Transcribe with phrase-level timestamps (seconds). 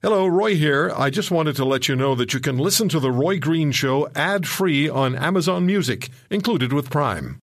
[0.00, 0.92] Hello, Roy here.
[0.96, 3.72] I just wanted to let you know that you can listen to The Roy Green
[3.72, 7.40] Show ad free on Amazon Music, included with Prime.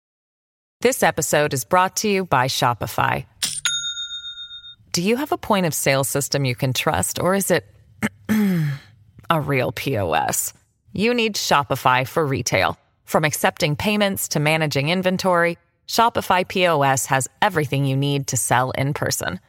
[0.81, 3.27] This episode is brought to you by Shopify.
[4.93, 7.67] Do you have a point of sale system you can trust, or is it
[9.29, 10.51] a real POS?
[10.91, 12.79] You need Shopify for retail.
[13.05, 18.95] From accepting payments to managing inventory, Shopify POS has everything you need to sell in
[18.95, 19.39] person.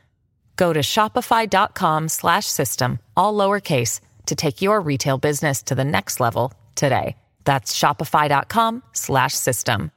[0.60, 6.20] Go to shopify.com slash system, all lowercase, to take your retail business to the next
[6.20, 7.16] level today.
[7.46, 9.90] That's shopify.com slash system.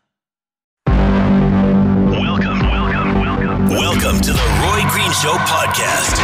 [0.87, 3.67] Welcome, welcome, welcome.
[3.67, 6.15] Welcome to the Roy Green Show podcast.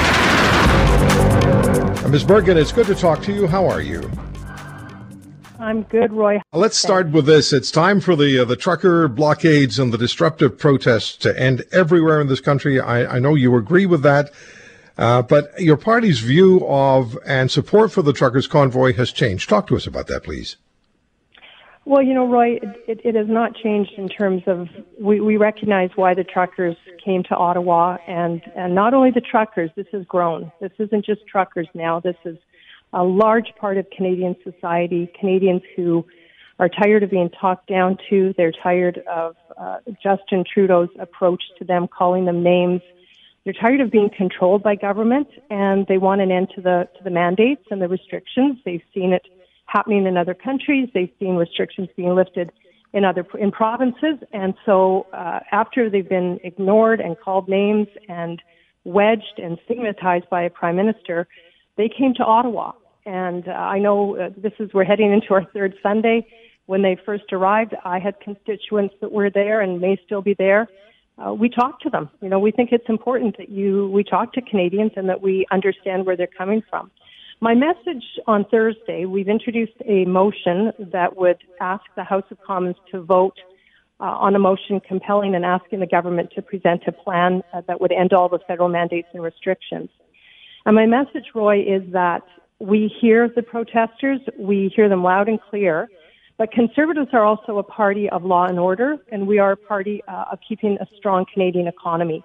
[2.06, 2.24] Uh, Ms.
[2.24, 3.46] Bergen, it's good to talk to you.
[3.46, 4.10] How are you?
[5.60, 6.40] I'm good, Roy.
[6.54, 7.52] Let's start with this.
[7.52, 12.22] It's time for the uh, the trucker blockades and the disruptive protests to end everywhere
[12.22, 12.80] in this country.
[12.80, 14.32] I, I know you agree with that.
[14.98, 19.48] Uh, but your party's view of and support for the truckers' convoy has changed.
[19.48, 20.58] Talk to us about that, please.
[21.86, 24.68] Well, you know, Roy, it, it has not changed in terms of
[25.00, 29.72] we, we recognize why the truckers came to Ottawa, and, and not only the truckers,
[29.76, 30.52] this has grown.
[30.62, 32.00] This isn't just truckers now.
[32.00, 32.38] This is
[32.94, 36.06] a large part of Canadian society, Canadians who
[36.60, 38.34] are tired of being talked down to.
[38.38, 42.82] They're tired of uh, Justin Trudeau's approach to them, calling them names.
[43.44, 47.04] They're tired of being controlled by government, and they want an end to the to
[47.04, 48.58] the mandates and the restrictions.
[48.66, 49.26] They've seen it
[49.66, 50.90] happening in other countries.
[50.94, 52.52] They've seen restrictions being lifted
[52.92, 58.42] in other in provinces, and so uh, after they've been ignored and called names and
[58.84, 61.28] wedged and stigmatized by a prime minister,
[61.78, 62.74] they came to Ottawa.
[63.06, 66.28] And uh, I know uh, this is, we're heading into our third Sunday.
[66.66, 70.68] When they first arrived, I had constituents that were there and may still be there.
[71.18, 72.10] Uh, we talked to them.
[72.22, 75.46] You know, we think it's important that you, we talk to Canadians and that we
[75.52, 76.92] understand where they're coming from.
[77.42, 82.76] My message on Thursday, we've introduced a motion that would ask the House of Commons
[82.92, 83.38] to vote
[84.00, 87.82] uh, on a motion compelling and asking the government to present a plan uh, that
[87.82, 89.90] would end all the federal mandates and restrictions.
[90.66, 92.24] And my message, Roy, is that
[92.60, 95.90] we hear the protesters, we hear them loud and clear,
[96.38, 100.02] but conservatives are also a party of law and order, and we are a party
[100.08, 102.24] uh, of keeping a strong Canadian economy.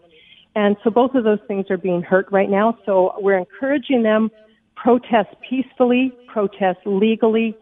[0.57, 2.79] And so both of those things are being hurt right now.
[2.87, 4.31] So we're encouraging them
[4.77, 7.57] protest peacefully, protest legally,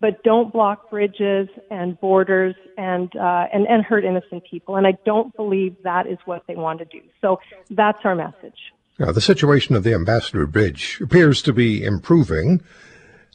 [0.00, 4.76] but don't block bridges and borders and, uh, and and hurt innocent people.
[4.76, 7.00] And I don't believe that is what they want to do.
[7.20, 8.58] So that's our message.
[8.98, 12.62] Now, the situation of the Ambassador Bridge appears to be improving,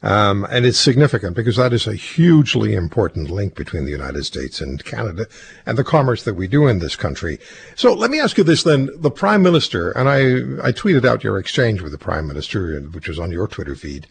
[0.02, 4.60] um, and it's significant because that is a hugely important link between the United States
[4.60, 5.28] and Canada
[5.64, 7.38] and the commerce that we do in this country.
[7.76, 8.90] So let me ask you this then.
[8.96, 13.06] The Prime Minister, and I, I tweeted out your exchange with the Prime Minister, which
[13.06, 14.08] was on your Twitter feed,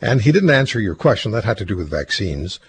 [0.00, 1.32] and he didn't answer your question.
[1.32, 2.60] That had to do with vaccines.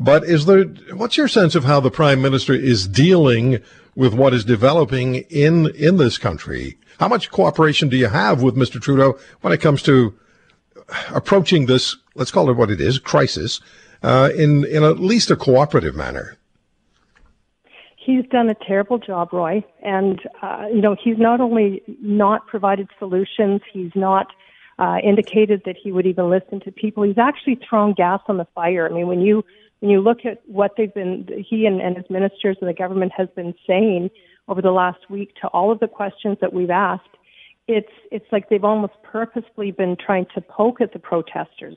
[0.00, 0.64] But is there,
[0.94, 3.60] what's your sense of how the Prime Minister is dealing
[3.94, 6.78] with what is developing in, in this country?
[6.98, 8.80] How much cooperation do you have with Mr.
[8.80, 10.14] Trudeau when it comes to
[11.14, 13.60] approaching this, let's call it what it is, crisis,
[14.02, 16.36] uh, in, in at least a cooperative manner?
[17.96, 19.64] He's done a terrible job, Roy.
[19.82, 24.26] And, uh, you know, he's not only not provided solutions, he's not
[24.78, 27.02] uh, indicated that he would even listen to people.
[27.02, 28.88] He's actually thrown gas on the fire.
[28.88, 29.44] I mean, when you
[29.80, 33.12] when you look at what they've been, he and, and his ministers and the government
[33.16, 34.10] has been saying
[34.48, 37.08] over the last week to all of the questions that we've asked,
[37.66, 41.76] it's it's like they've almost purposely been trying to poke at the protesters.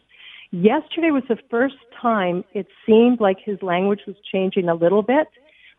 [0.52, 5.28] Yesterday was the first time it seemed like his language was changing a little bit,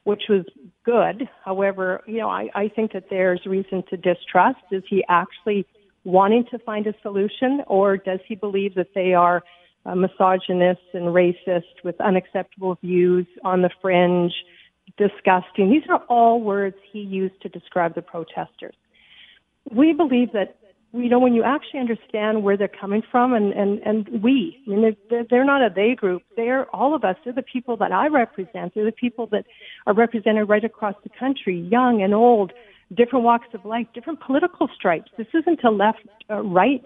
[0.05, 0.45] which was
[0.85, 1.29] good.
[1.45, 4.61] However, you know, I, I think that there's reason to distrust.
[4.71, 5.67] Is he actually
[6.05, 9.43] wanting to find a solution, or does he believe that they are
[9.85, 14.33] uh, misogynist and racist with unacceptable views on the fringe?
[14.97, 15.71] Disgusting.
[15.71, 18.75] These are all words he used to describe the protesters.
[19.71, 20.57] We believe that,
[20.93, 24.71] you know, when you actually understand where they're coming from, and, and, and we, I
[24.71, 26.23] mean, they're, they're not a they group.
[26.37, 27.17] They're all of us.
[27.23, 28.75] They're the people that I represent.
[28.75, 29.45] They're the people that
[29.87, 32.53] are represented right across the country, young and old,
[32.95, 35.11] different walks of life, different political stripes.
[35.19, 36.85] This isn't a left uh, right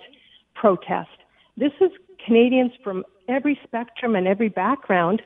[0.54, 1.10] protest.
[1.56, 1.90] This is
[2.26, 5.22] Canadians from every spectrum and every background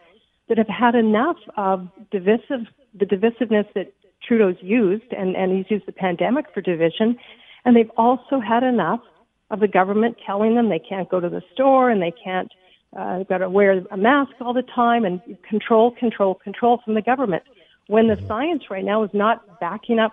[0.49, 3.93] that have had enough of divisive, the divisiveness that
[4.27, 7.17] Trudeau's used, and, and he's used the pandemic for division,
[7.65, 9.01] and they've also had enough
[9.51, 12.51] of the government telling them they can't go to the store and they can't,
[12.97, 17.03] uh, got to wear a mask all the time and control, control, control from the
[17.03, 17.43] government.
[17.89, 20.13] When the science right now is not backing up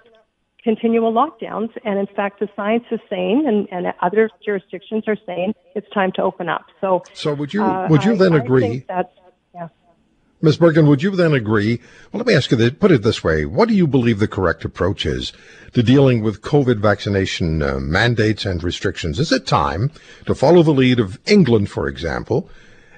[0.64, 1.70] continual lockdowns.
[1.84, 6.12] And in fact, the science is saying, and, and other jurisdictions are saying, it's time
[6.16, 6.66] to open up.
[6.82, 8.86] So, so would you uh, would you then I, agree?
[8.90, 9.04] I yeah.
[10.44, 10.58] Ms.
[10.58, 11.80] Bergen, would you then agree?
[12.12, 13.46] Well, let me ask you this, put it this way.
[13.46, 15.32] What do you believe the correct approach is
[15.72, 19.22] to dealing with COVID vaccination uh, mandates and restrictions?
[19.22, 19.90] Is it time
[20.26, 22.50] to follow the lead of England, for example,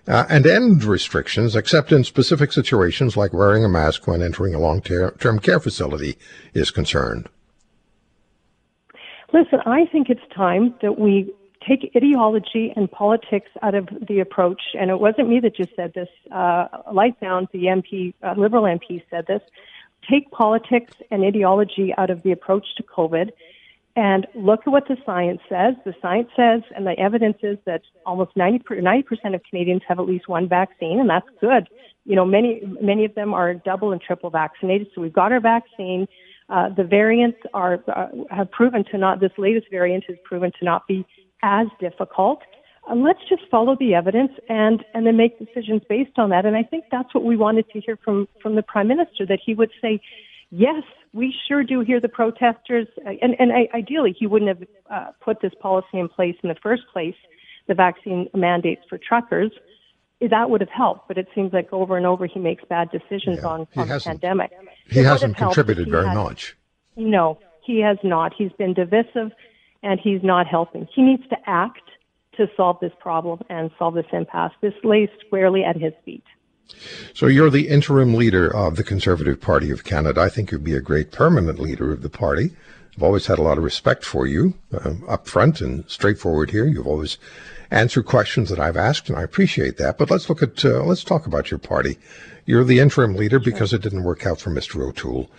[0.08, 4.60] uh, and end restrictions except in specific situations like wearing a mask when entering a
[4.60, 6.18] long-term care facility
[6.56, 7.30] is concerned?
[9.34, 11.32] Listen, I think it's time that we
[11.68, 14.62] take ideology and politics out of the approach.
[14.80, 16.10] And it wasn't me that just said this.
[16.32, 19.42] Uh, Lightbound, the MP, uh, Liberal MP, said this.
[20.10, 23.32] Take politics and ideology out of the approach to COVID
[23.96, 25.76] and look at what the science says.
[25.86, 28.60] The science says, and the evidence is that almost 90
[29.04, 31.68] percent of Canadians have at least one vaccine, and that's good.
[32.06, 35.40] You know, many many of them are double and triple vaccinated, so we've got our
[35.40, 36.08] vaccine.
[36.50, 39.22] Uh, the variants are uh, have proven to not.
[39.22, 41.06] This latest variant has proven to not be
[41.44, 42.42] as difficult.
[42.90, 46.46] Uh, let's just follow the evidence and and then make decisions based on that.
[46.46, 49.40] And I think that's what we wanted to hear from from the prime minister that
[49.44, 50.00] he would say,
[50.52, 50.84] yes,
[51.14, 55.54] we sure do hear the protesters, and, and ideally he wouldn't have uh, put this
[55.62, 57.16] policy in place in the first place,
[57.68, 59.52] the vaccine mandates for truckers.
[60.22, 63.40] That would have helped, but it seems like over and over he makes bad decisions
[63.42, 64.52] yeah, on, on the pandemic.
[64.90, 66.58] He it hasn't contributed very has, much.
[66.96, 68.34] No, he has not.
[68.38, 69.32] He's been divisive,
[69.86, 70.88] and he's not helping.
[70.94, 71.82] He needs to act
[72.36, 74.52] to solve this problem and solve this impasse.
[74.60, 76.24] This lays squarely at his feet.
[77.14, 80.20] So you're the interim leader of the Conservative Party of Canada.
[80.20, 82.52] I think you'd be a great permanent leader of the party.
[82.98, 86.66] I've always had a lot of respect for you, uh, up front and straightforward here.
[86.66, 87.18] You've always
[87.70, 89.98] answered questions that I've asked, and I appreciate that.
[89.98, 91.98] But let's look at uh, let's talk about your party.
[92.46, 94.82] You're the interim leader because it didn't work out for Mr.
[94.82, 95.30] O'Toole.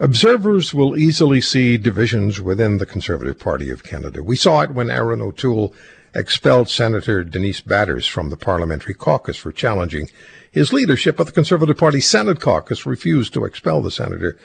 [0.00, 4.24] Observers will easily see divisions within the Conservative Party of Canada.
[4.24, 5.72] We saw it when Erin O'Toole
[6.14, 10.08] expelled Senator Denise Batters from the parliamentary caucus for challenging
[10.50, 14.36] his leadership, but the Conservative Party Senate caucus refused to expel the senator.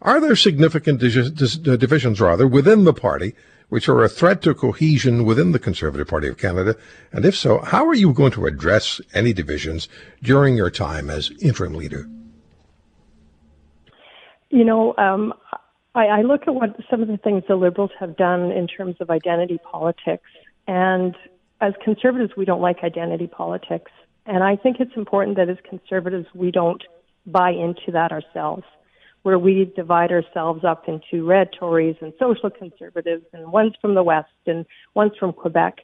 [0.00, 3.34] Are there significant uh, divisions, rather, within the party,
[3.68, 6.76] which are a threat to cohesion within the Conservative Party of Canada?
[7.12, 9.86] And if so, how are you going to address any divisions
[10.22, 12.08] during your time as interim leader?
[14.54, 15.34] You know, um,
[15.96, 18.94] I, I look at what some of the things the Liberals have done in terms
[19.00, 20.30] of identity politics,
[20.68, 21.16] and
[21.60, 23.90] as conservatives, we don't like identity politics.
[24.26, 26.80] And I think it's important that as conservatives, we don't
[27.26, 28.62] buy into that ourselves,
[29.24, 34.04] where we divide ourselves up into red Tories and social conservatives, and one's from the
[34.04, 34.64] West and
[34.94, 35.78] one's from Quebec.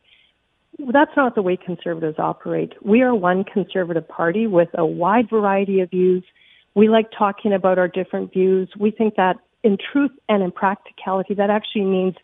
[0.79, 2.75] That's not the way conservatives operate.
[2.83, 6.23] We are one conservative party with a wide variety of views.
[6.75, 8.69] We like talking about our different views.
[8.79, 12.15] We think that in truth and in practicality, that actually means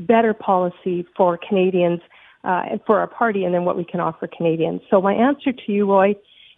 [0.00, 2.00] better policy for Canadians
[2.44, 4.80] uh, for our party and then what we can offer Canadians.
[4.90, 6.14] So my answer to you, Roy,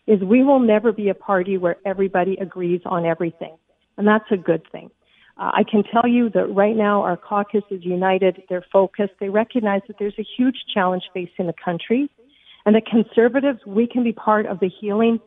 [0.06, 3.56] is we will never be a party where everybody agrees on everything.
[3.96, 4.90] And that's a good thing.
[5.38, 8.42] Uh, I can tell you that right now our caucus is united.
[8.48, 9.14] They're focused.
[9.20, 12.10] They recognize that there's a huge challenge facing the country
[12.66, 15.18] and that conservatives, we can be part of the healing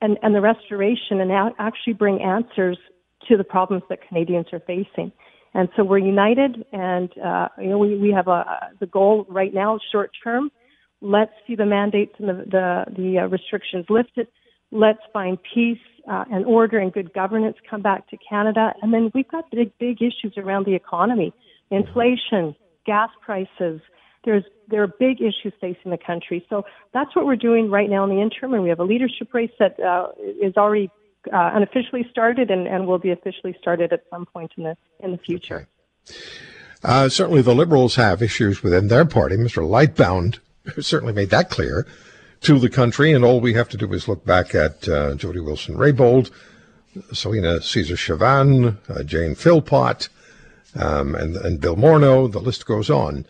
[0.00, 2.78] and, and the restoration and actually bring answers
[3.28, 5.12] to the problems that Canadians are facing.
[5.52, 9.52] And so we're united, and uh, you know we, we have a the goal right
[9.52, 10.50] now, short term.
[11.00, 14.28] Let's see the mandates and the the, the uh, restrictions lifted.
[14.70, 15.78] Let's find peace
[16.08, 19.76] uh, and order and good governance come back to Canada, and then we've got big
[19.80, 21.32] big issues around the economy,
[21.72, 22.54] inflation,
[22.86, 23.80] gas prices.
[24.24, 26.44] There's there are big issues facing the country.
[26.48, 29.32] So that's what we're doing right now in the interim, and we have a leadership
[29.32, 30.90] race that uh, is already
[31.32, 35.12] uh, unofficially started and, and will be officially started at some point in the in
[35.12, 35.68] the future.
[36.08, 36.16] Okay.
[36.82, 39.36] Uh, certainly, the Liberals have issues within their party.
[39.36, 39.62] Mr.
[39.62, 40.38] Lightbound
[40.82, 41.86] certainly made that clear
[42.42, 45.40] to the country, and all we have to do is look back at uh, Jody
[45.40, 46.30] Wilson-Raybould,
[47.12, 50.08] Celina Caesar-Chavannes, uh, Jane Philpott,
[50.74, 52.32] um, and, and Bill Morneau.
[52.32, 53.26] The list goes on.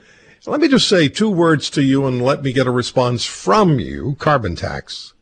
[0.47, 3.79] Let me just say two words to you and let me get a response from
[3.79, 4.17] you.
[4.19, 5.13] Carbon tax.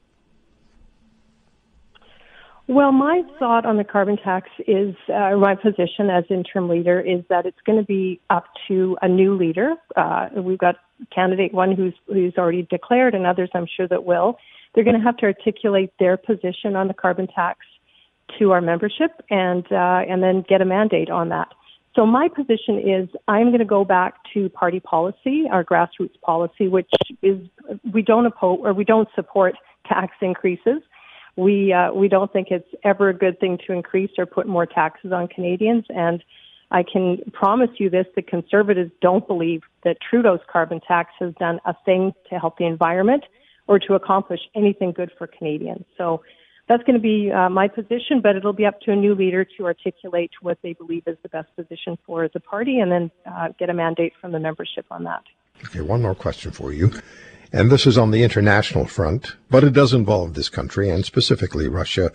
[2.69, 7.25] Well, my thought on the carbon tax is uh, my position as interim leader is
[7.31, 9.75] that it's going to be up to a new leader.
[9.97, 10.77] Uh, we've got
[11.13, 14.37] candidate one who's who's already declared, and others I'm sure that will.
[14.75, 17.61] They're going to have to articulate their position on the carbon tax
[18.39, 21.49] to our membership, and uh, and then get a mandate on that.
[21.99, 26.69] So my position is I'm going to go back to party policy, our grassroots policy,
[26.69, 26.89] which
[27.23, 27.39] is
[27.93, 29.57] we don't oppose or we don't support
[29.89, 30.81] tax increases
[31.39, 34.67] we uh, we don't think it's ever a good thing to increase or put more
[34.67, 35.85] taxes on Canadians.
[35.89, 36.23] And
[36.73, 41.61] I can promise you this, the conservatives don't believe that Trudeau's carbon tax has done
[41.65, 43.25] a thing to help the environment
[43.69, 45.85] or to accomplish anything good for Canadians.
[45.97, 46.23] So
[46.69, 49.45] that's going to be uh, my position, but it'll be up to a new leader
[49.57, 53.49] to articulate what they believe is the best position for the party and then uh,
[53.59, 55.23] get a mandate from the membership on that.
[55.65, 56.93] Okay, one more question for you.
[57.53, 61.67] And this is on the international front, but it does involve this country and specifically
[61.67, 62.13] Russia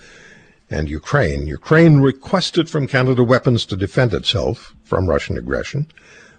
[0.70, 1.48] and Ukraine.
[1.48, 5.88] Ukraine requested from Canada weapons to defend itself from Russian aggression.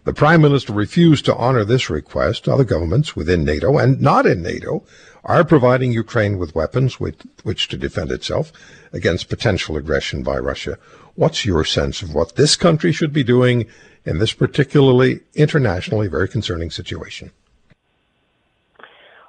[0.04, 2.46] The Prime Minister refused to honor this request.
[2.46, 4.84] Other governments within NATO and not in NATO
[5.24, 8.52] are providing Ukraine with weapons with which to defend itself
[8.92, 10.78] against potential aggression by Russia.
[11.14, 13.64] What's your sense of what this country should be doing
[14.04, 17.30] in this particularly internationally very concerning situation?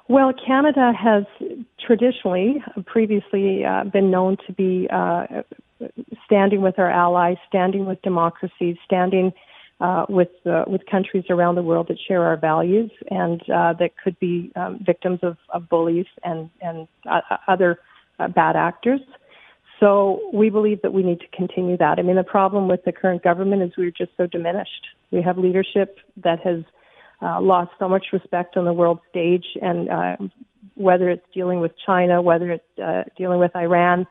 [0.08, 1.24] Well, Canada has
[1.80, 5.42] traditionally, previously, uh, been known to be uh,
[6.26, 9.32] standing with our allies, standing with democracies, standing
[9.80, 13.90] uh, with uh, with countries around the world that share our values and uh, that
[14.02, 17.78] could be um, victims of, of bullies and and uh, other
[18.34, 19.00] bad actors.
[19.78, 21.98] So we believe that we need to continue that.
[21.98, 24.86] I mean, the problem with the current government is we're just so diminished.
[25.10, 26.64] We have leadership that has
[27.20, 30.16] uh, lost so much respect on the world stage, and uh,
[30.74, 34.06] whether it's dealing with China, whether it's uh, dealing with Iran,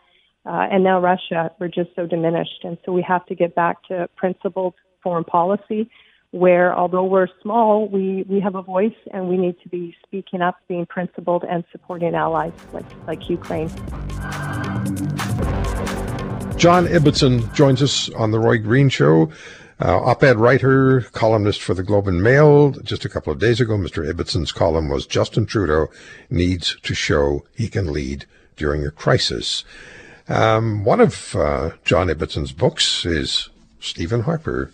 [0.46, 2.64] uh, and now Russia, we're just so diminished.
[2.64, 5.88] And so we have to get back to principled foreign policy
[6.36, 10.42] where although we're small, we, we have a voice and we need to be speaking
[10.42, 13.70] up, being principled, and supporting allies like, like Ukraine.
[16.58, 19.32] John Ibbotson joins us on The Roy Green Show.
[19.80, 22.72] Uh, op-ed writer, columnist for the Globe and Mail.
[22.72, 24.06] Just a couple of days ago, Mr.
[24.10, 25.88] Ibbotson's column was Justin Trudeau
[26.30, 28.26] needs to show he can lead
[28.58, 29.64] during a crisis.
[30.28, 34.72] Um, one of uh, John Ibbotson's books is Stephen Harper,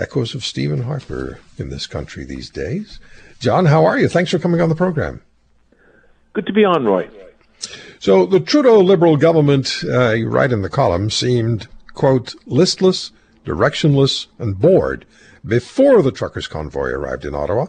[0.00, 2.98] Echoes of Stephen Harper in this country these days.
[3.38, 4.08] John, how are you?
[4.08, 5.22] Thanks for coming on the program.
[6.32, 7.08] Good to be on, Roy.
[7.98, 13.12] So the Trudeau Liberal government, uh, you write in the column, seemed, quote, listless
[13.44, 15.06] directionless, and bored
[15.44, 17.66] before the truckers' convoy arrived in Ottawa.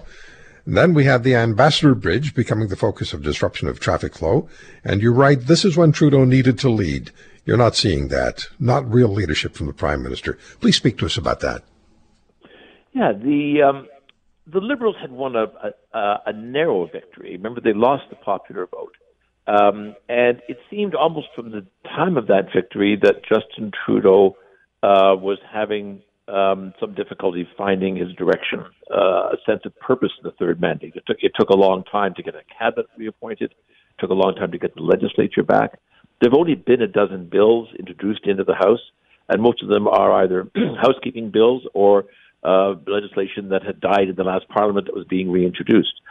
[0.66, 4.48] And then we had the Ambassador Bridge becoming the focus of disruption of traffic flow.
[4.84, 7.12] And you write, this is when Trudeau needed to lead.
[7.46, 10.38] You're not seeing that, not real leadership from the Prime Minister.
[10.60, 11.64] Please speak to us about that.
[12.94, 13.88] Yeah, the um,
[14.52, 15.46] the Liberals had won a,
[15.94, 17.38] a, a narrow victory.
[17.38, 18.96] Remember, they lost the popular vote.
[19.48, 24.38] Um, and it seemed almost from the time of that victory that Justin Trudeau
[24.84, 30.24] uh, was having um, some difficulty finding his direction, uh, a sense of purpose in
[30.24, 30.94] the third mandate.
[30.96, 33.52] It took it took a long time to get a cabinet reappointed.
[33.52, 35.80] It took a long time to get the legislature back.
[36.20, 38.80] There've only been a dozen bills introduced into the House,
[39.28, 40.48] and most of them are either
[40.82, 42.06] housekeeping bills or
[42.44, 46.02] uh, legislation that had died in the last Parliament that was being reintroduced.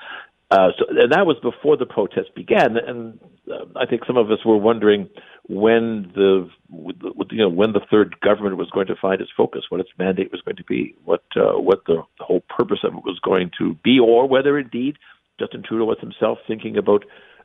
[0.51, 4.33] Uh, so, and that was before the protests began, and uh, I think some of
[4.33, 5.09] us were wondering
[5.49, 9.81] when the you know when the third government was going to find its focus, what
[9.81, 13.21] its mandate was going to be, what uh, what the, whole purpose of it was
[13.21, 14.97] going to be, or whether indeed
[15.39, 17.05] Justin Trudeau was himself thinking about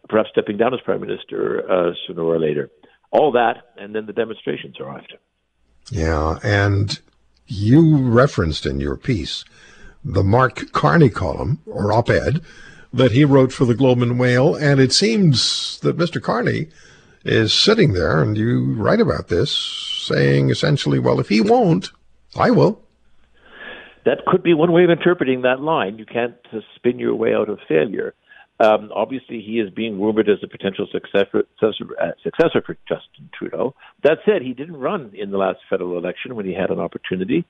[0.09, 2.71] perhaps stepping down as prime minister uh, sooner or later.
[3.11, 5.13] All that, and then the demonstrations arrived.
[5.91, 6.99] Yeah, and
[7.47, 9.45] you referenced in your piece
[10.03, 12.41] the Mark Carney column or op-ed
[12.93, 16.21] that he wrote for the Globe and Mail, and it seems that Mr.
[16.21, 16.67] Carney
[17.25, 19.51] is sitting there, and you write about this,
[20.07, 21.89] saying essentially, well, if he won't,
[22.35, 22.81] I will.
[24.05, 25.97] That could be one way of interpreting that line.
[25.97, 26.35] You can't
[26.75, 28.13] spin your way out of failure.
[28.59, 33.29] Um, obviously, he is being rumored as a potential successor, successor, uh, successor for Justin
[33.37, 33.75] Trudeau.
[34.03, 37.45] That said, he didn't run in the last federal election when he had an opportunity.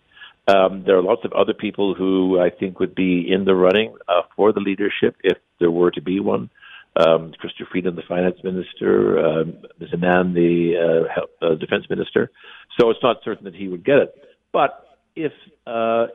[0.48, 3.96] Um, there are lots of other people who I think would be in the running
[4.08, 6.50] uh, for the leadership if there were to be one
[6.96, 9.90] um, Chrystia Freeland, the finance minister, um, Ms.
[9.92, 10.74] The
[11.08, 12.32] uh, health, uh, defense minister.
[12.80, 14.16] So it's not certain that he would get it.
[14.54, 15.34] But if
[15.68, 16.08] uh,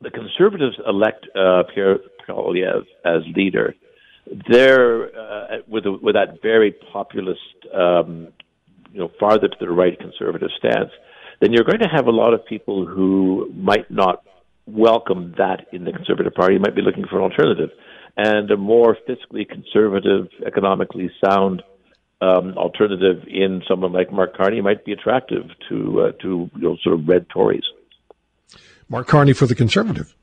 [0.00, 1.98] the Conservatives elect uh, Pierre
[2.28, 3.74] As leader,
[4.48, 7.40] they're uh, with a, with that very populist,
[7.74, 8.28] um,
[8.92, 10.90] you know, farther to the right conservative stance.
[11.40, 14.24] Then you're going to have a lot of people who might not
[14.66, 16.54] welcome that in the Conservative Party.
[16.54, 17.70] You Might be looking for an alternative
[18.18, 21.62] and a more fiscally conservative, economically sound
[22.20, 26.76] um, alternative in someone like Mark Carney might be attractive to uh, to you know,
[26.82, 27.62] sort of red Tories.
[28.88, 30.14] Mark Carney for the Conservative.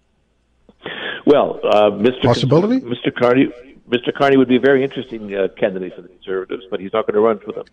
[1.25, 2.23] Well, uh, Mr.
[2.23, 3.13] Possibility, Mr.
[3.13, 3.47] Carney.
[3.89, 4.11] Mr.
[4.11, 7.13] Carney would be a very interesting uh, candidate for the Conservatives, but he's not going
[7.13, 7.65] to run for them.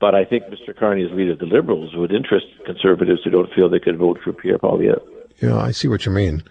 [0.00, 0.76] But I think Mr.
[0.76, 4.18] Carney is leader of the Liberals would interest Conservatives who don't feel they could vote
[4.24, 5.00] for Pierre Poilievre.
[5.40, 6.42] Yeah, I see what you mean.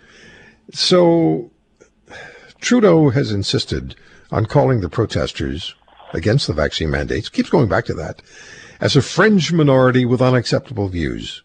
[0.72, 1.52] So
[2.62, 3.96] Trudeau has insisted
[4.32, 5.76] on calling the protesters
[6.14, 8.22] against the vaccine mandates, keeps going back to that,
[8.80, 11.44] as a fringe minority with unacceptable views.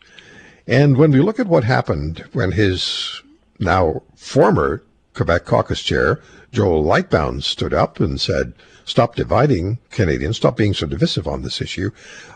[0.67, 3.23] And when we look at what happened when his
[3.59, 4.83] now former
[5.15, 6.21] Quebec caucus chair,
[6.53, 8.53] Joel Lightbound, stood up and said,
[8.85, 11.91] stop dividing Canadians, stop being so divisive on this issue.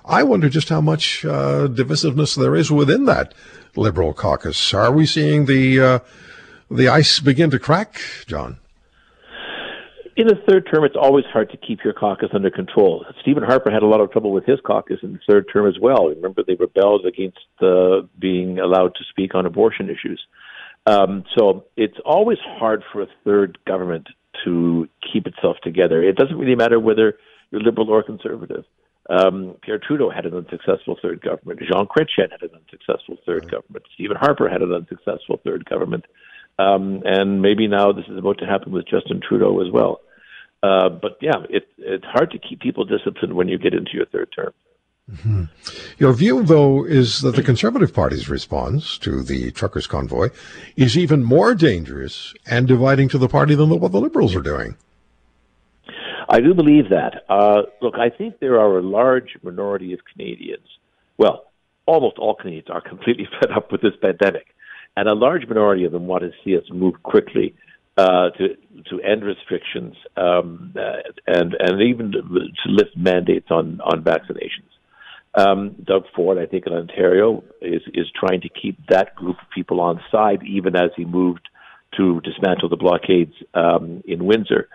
[0.04, 3.34] I wonder just how much uh, divisiveness there is within that
[3.76, 4.74] Liberal caucus.
[4.74, 5.98] Are we seeing the uh,
[6.70, 8.58] the ice begin to crack, John?
[10.18, 13.06] in the third term, it's always hard to keep your caucus under control.
[13.22, 15.78] Stephen Harper had a lot of trouble with his caucus in the third term as
[15.80, 16.08] well.
[16.08, 20.20] Remember, they rebelled against uh, being allowed to speak on abortion issues.
[20.86, 24.08] Um, so it's always hard for a third government
[24.44, 26.02] to keep itself together.
[26.02, 27.18] It doesn't really matter whether
[27.50, 28.64] you're liberal or conservative.
[29.10, 31.60] Um, Pierre Trudeau had an unsuccessful third government.
[31.60, 33.52] Jean Chrétien had an unsuccessful third right.
[33.52, 33.86] government.
[33.94, 36.04] Stephen Harper had an unsuccessful third government.
[36.58, 40.00] Um, and maybe now this is about to happen with Justin Trudeau as well.
[40.62, 44.06] Uh, but yeah, it, it's hard to keep people disciplined when you get into your
[44.06, 44.52] third term.
[45.10, 45.44] Mm-hmm.
[45.98, 50.28] Your view, though, is that the Conservative Party's response to the truckers' convoy
[50.76, 54.76] is even more dangerous and dividing to the party than what the Liberals are doing.
[56.28, 57.24] I do believe that.
[57.28, 60.66] Uh, look, I think there are a large minority of Canadians.
[61.16, 61.46] Well,
[61.86, 64.54] almost all Canadians are completely fed up with this pandemic,
[64.96, 67.54] and a large minority of them want to see us move quickly
[67.96, 68.56] uh, to
[68.90, 74.68] to end restrictions um, uh, and and even to, to lift mandates on on vaccinations.
[75.38, 79.50] Um, Doug Ford, I think in Ontario, is is trying to keep that group of
[79.54, 81.48] people on side, even as he moved
[81.96, 84.68] to dismantle the blockades um, in Windsor.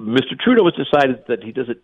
[0.00, 0.38] Mr.
[0.42, 1.78] Trudeau has decided that he doesn't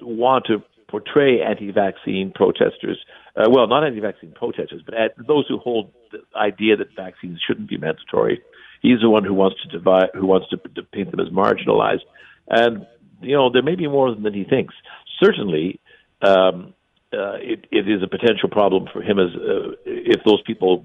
[0.00, 2.98] want to portray anti-vaccine protesters.
[3.36, 4.94] Uh, well, not anti-vaccine protesters, but
[5.26, 8.40] those who hold the idea that vaccines shouldn't be mandatory
[8.82, 12.04] He's the one who wants to divide, who wants to, to paint them as marginalized.
[12.48, 12.86] And
[13.20, 14.74] you know, there may be more than he thinks.
[15.22, 15.80] Certainly,
[16.22, 16.74] um,
[17.16, 20.84] uh, it, it is a potential problem for him as uh, if those people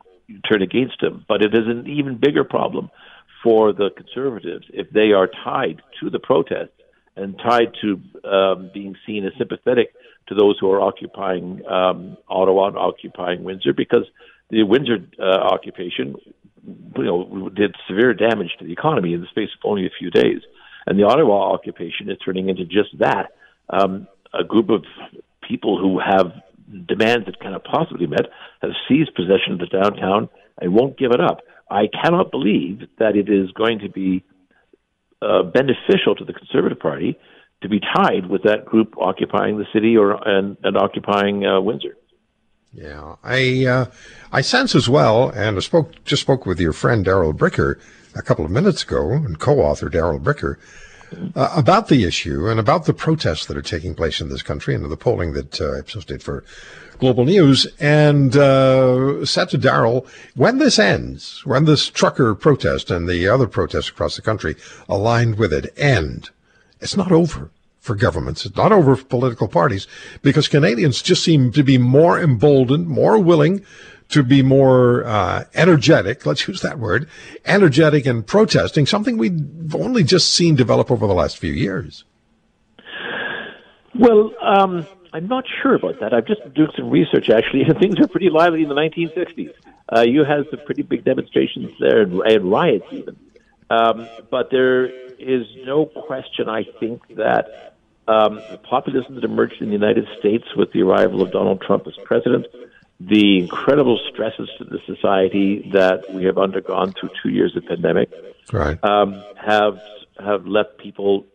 [0.49, 1.25] turn against him.
[1.27, 2.89] But it is an even bigger problem
[3.43, 6.71] for the conservatives if they are tied to the protest
[7.15, 9.93] and tied to um, being seen as sympathetic
[10.27, 14.05] to those who are occupying um, Ottawa and occupying Windsor, because
[14.49, 16.15] the Windsor uh, occupation
[16.65, 20.09] you know, did severe damage to the economy in the space of only a few
[20.09, 20.41] days.
[20.85, 23.31] And the Ottawa occupation is turning into just that
[23.69, 24.85] um, a group of
[25.47, 26.31] people who have
[26.87, 28.27] demands that cannot possibly be met
[28.61, 31.39] have seized possession of the downtown and won't give it up.
[31.69, 34.23] I cannot believe that it is going to be
[35.21, 37.17] uh, beneficial to the Conservative Party
[37.61, 41.95] to be tied with that group occupying the city or and, and occupying uh, Windsor.
[42.73, 43.85] Yeah, I uh,
[44.31, 47.79] I sense as well, and I spoke just spoke with your friend Darrell Bricker
[48.15, 50.55] a couple of minutes ago, and co-author Darrell Bricker
[51.35, 54.75] uh, about the issue and about the protests that are taking place in this country
[54.75, 56.43] and the polling that uh, Ipsos did for
[56.99, 63.09] Global News, and uh, said to Darrell, when this ends, when this trucker protest and
[63.09, 64.55] the other protests across the country
[64.87, 66.29] aligned with it end,
[66.79, 68.45] it's not over for governments.
[68.45, 69.87] It's not over for political parties
[70.21, 73.65] because Canadians just seem to be more emboldened, more willing
[74.11, 76.25] to be more uh, energetic.
[76.25, 77.09] Let's use that word,
[77.45, 78.85] energetic and protesting.
[78.85, 82.03] Something we've only just seen develop over the last few years.
[83.97, 86.13] Well, um, I'm not sure about that.
[86.13, 89.53] I've just doing some research actually, and things were pretty lively in the 1960s.
[89.93, 93.17] Uh, you had some pretty big demonstrations there and, and riots even.
[93.69, 94.85] Um, but there
[95.17, 97.75] is no question, I think, that
[98.07, 101.93] um, populism that emerged in the United States with the arrival of Donald Trump as
[102.03, 102.47] president,
[103.07, 108.09] the incredible stresses to the society that we have undergone through two years of pandemic,
[108.51, 108.81] right.
[108.83, 109.79] um, have
[110.19, 111.25] have left people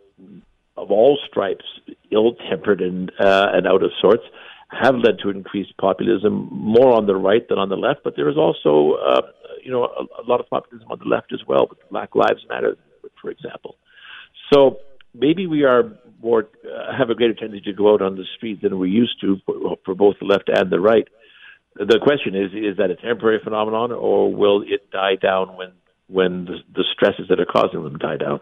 [0.77, 1.65] of all stripes
[2.11, 4.25] ill-tempered and uh, and out of sorts.
[4.71, 8.29] Have led to increased populism more on the right than on the left, but there
[8.29, 9.23] is also, uh,
[9.63, 12.45] you know, a, a lot of populism on the left as well, with Black Lives
[12.49, 12.77] Matter,
[13.23, 13.77] for example.
[14.53, 14.79] So
[15.15, 15.85] maybe we are
[16.21, 19.21] more uh, have a greater tendency to go out on the street than we used
[19.21, 21.07] to for, for both the left and the right.
[21.79, 25.73] The question is: is that a temporary phenomenon, or will it die down when
[26.09, 28.41] when the, the stresses that are causing them die down?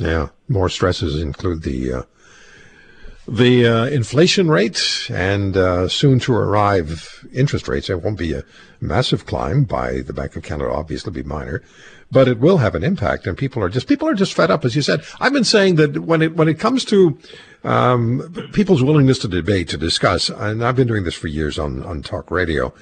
[0.00, 2.02] Yeah, more stresses include the uh,
[3.28, 7.88] the uh, inflation rate and uh, soon to arrive interest rates.
[7.88, 8.42] It won't be a
[8.80, 11.62] massive climb by the Bank of Canada, obviously be minor,
[12.10, 13.26] but it will have an impact.
[13.26, 15.04] And people are just people are just fed up, as you said.
[15.20, 17.18] I've been saying that when it when it comes to
[17.64, 21.82] um, people's willingness to debate, to discuss, and I've been doing this for years on
[21.84, 22.72] on talk radio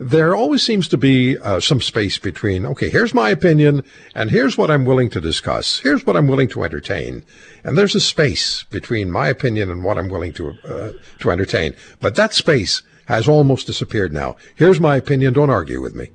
[0.00, 4.56] there always seems to be uh, some space between, okay, here's my opinion, and here's
[4.56, 5.78] what I'm willing to discuss.
[5.80, 7.22] Here's what I'm willing to entertain.
[7.64, 11.74] And there's a space between my opinion and what I'm willing to, uh, to entertain.
[12.00, 14.36] But that space has almost disappeared now.
[14.56, 16.08] Here's my opinion, don't argue with me.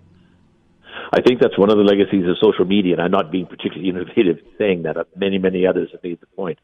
[1.13, 3.89] I think that's one of the legacies of social media, and I'm not being particularly
[3.89, 4.97] innovative saying that.
[5.15, 6.57] Many, many others have made the point.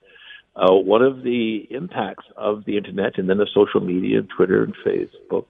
[0.55, 4.63] Uh, one of the impacts of the internet and then of social media, and Twitter
[4.63, 5.45] and Facebook,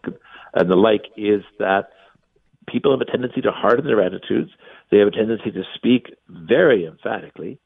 [0.53, 1.89] and the like is that
[2.67, 4.51] people have a tendency to harden their attitudes.
[4.91, 7.59] They have a tendency to speak very emphatically,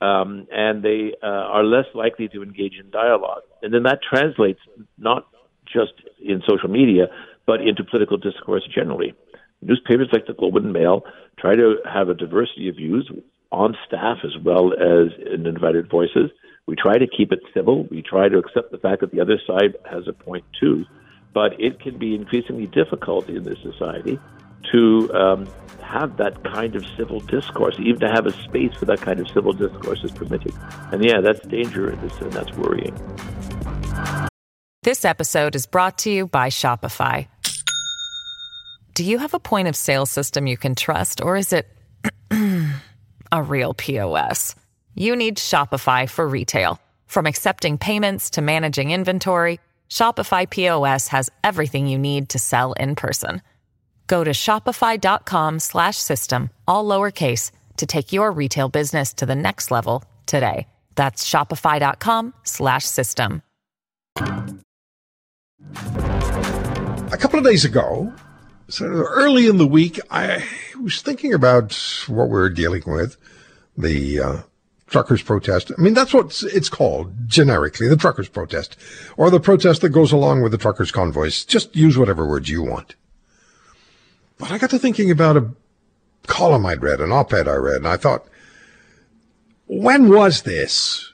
[0.00, 3.42] um, and they uh, are less likely to engage in dialogue.
[3.62, 4.60] And then that translates
[4.98, 5.28] not
[5.64, 7.06] just in social media,
[7.46, 9.14] but into political discourse generally.
[9.62, 11.04] Newspapers like the Globe and Mail
[11.38, 13.10] try to have a diversity of views
[13.52, 16.30] on staff as well as in invited voices.
[16.66, 17.84] We try to keep it civil.
[17.90, 20.84] We try to accept the fact that the other side has a point too
[21.32, 24.18] but it can be increasingly difficult in this society
[24.70, 25.48] to um,
[25.82, 29.28] have that kind of civil discourse, even to have a space for that kind of
[29.28, 30.54] civil discourse is permitted.
[30.92, 32.94] And yeah, that's dangerous and that's worrying.
[34.82, 37.28] This episode is brought to you by Shopify.
[38.94, 41.66] Do you have a point of sale system you can trust, or is it
[43.32, 44.54] a real POS?
[44.94, 46.78] You need Shopify for retail.
[47.06, 52.94] From accepting payments to managing inventory, Shopify POS has everything you need to sell in
[52.96, 53.42] person.
[54.06, 60.66] Go to shopify.com/system all lowercase to take your retail business to the next level today.
[60.94, 63.42] That's shopify.com/system.
[67.12, 68.12] A couple of days ago,
[68.68, 70.44] of early in the week, I
[70.80, 71.74] was thinking about
[72.06, 73.16] what we're dealing with,
[73.76, 74.38] the uh,
[74.92, 75.72] truckers protest.
[75.76, 78.76] I mean, that's what it's called generically, the truckers protest,
[79.16, 81.44] or the protest that goes along with the truckers convoys.
[81.44, 82.94] Just use whatever words you want.
[84.38, 85.50] But I got to thinking about a
[86.26, 88.26] column I'd read, an op-ed I read, and I thought,
[89.66, 91.12] when was this?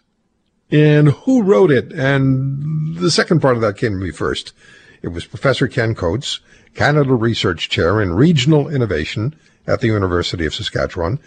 [0.70, 1.92] And who wrote it?
[1.92, 4.52] And the second part of that came to me first.
[5.00, 6.40] It was Professor Ken Coates,
[6.74, 9.34] Canada Research Chair in Regional Innovation
[9.66, 11.20] at the University of Saskatchewan.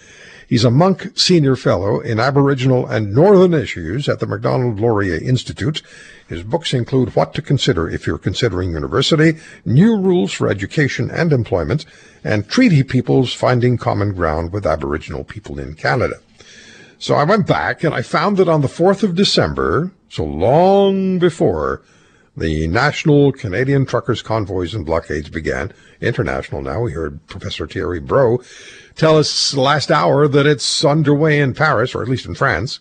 [0.51, 5.81] He's a Munk Senior Fellow in Aboriginal and Northern Issues at the Macdonald Laurier Institute.
[6.27, 11.31] His books include What to Consider If You're Considering University, New Rules for Education and
[11.31, 11.85] Employment,
[12.21, 16.15] and Treaty Peoples Finding Common Ground with Aboriginal People in Canada.
[16.99, 21.17] So I went back and I found that on the 4th of December, so long
[21.17, 21.81] before
[22.35, 28.45] the National Canadian Truckers Convoys and Blockades began, international now, we heard Professor Thierry Brault
[28.95, 32.79] tell us last hour that it's underway in Paris, or at least in France.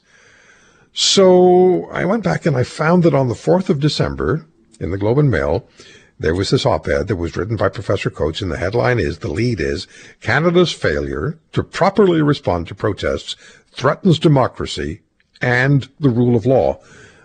[0.92, 4.46] So I went back and I found that on the 4th of December
[4.78, 5.68] in the Globe and Mail,
[6.18, 9.28] there was this op-ed that was written by Professor Coates, and the headline is, the
[9.28, 9.86] lead is,
[10.20, 13.36] Canada's failure to properly respond to protests
[13.72, 15.00] threatens democracy
[15.40, 16.78] and the rule of law.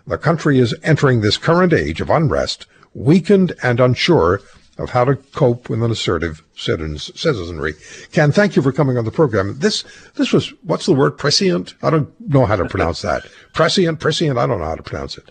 [0.08, 4.42] The country is entering this current age of unrest, weakened and unsure
[4.78, 7.74] of how to cope with an assertive citizenry.
[8.12, 9.58] Ken, thank you for coming on the program.
[9.60, 9.84] This
[10.16, 11.76] this was what's the word prescient?
[11.82, 13.26] I don't know how to pronounce that.
[13.54, 14.38] Prescient, prescient.
[14.38, 15.30] I don't know how to pronounce it.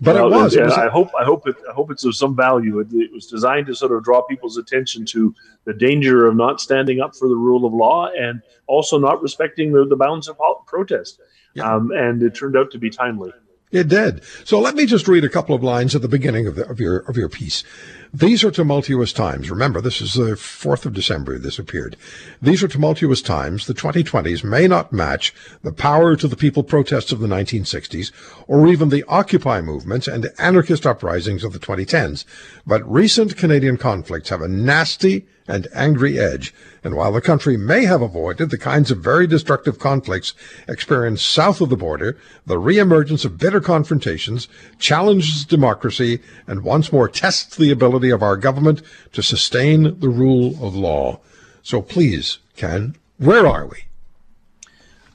[0.00, 0.72] But well, it, was, it was.
[0.72, 1.10] I hope.
[1.18, 1.56] I hope it.
[1.68, 2.80] I hope it's of some value.
[2.80, 5.34] It, it, was designed to sort of draw people's attention to
[5.64, 9.72] the danger of not standing up for the rule of law and also not respecting
[9.72, 11.20] the, the bounds of protest.
[11.54, 11.72] Yeah.
[11.72, 13.32] Um, and it turned out to be timely.
[13.74, 14.22] It did.
[14.44, 16.78] So let me just read a couple of lines at the beginning of, the, of
[16.78, 17.64] your of your piece.
[18.12, 19.50] These are tumultuous times.
[19.50, 21.96] Remember, this is the 4th of December this appeared.
[22.40, 23.66] These are tumultuous times.
[23.66, 28.12] The 2020s may not match the power to the people protests of the 1960s
[28.46, 32.24] or even the Occupy movements and anarchist uprisings of the 2010s.
[32.64, 36.54] But recent Canadian conflicts have a nasty and angry edge.
[36.82, 40.34] And while the country may have avoided the kinds of very destructive conflicts
[40.68, 47.08] experienced south of the border, the reemergence of bitter confrontations challenges democracy and once more
[47.08, 51.20] tests the ability of our government to sustain the rule of law.
[51.62, 53.84] So please, Ken, where are we?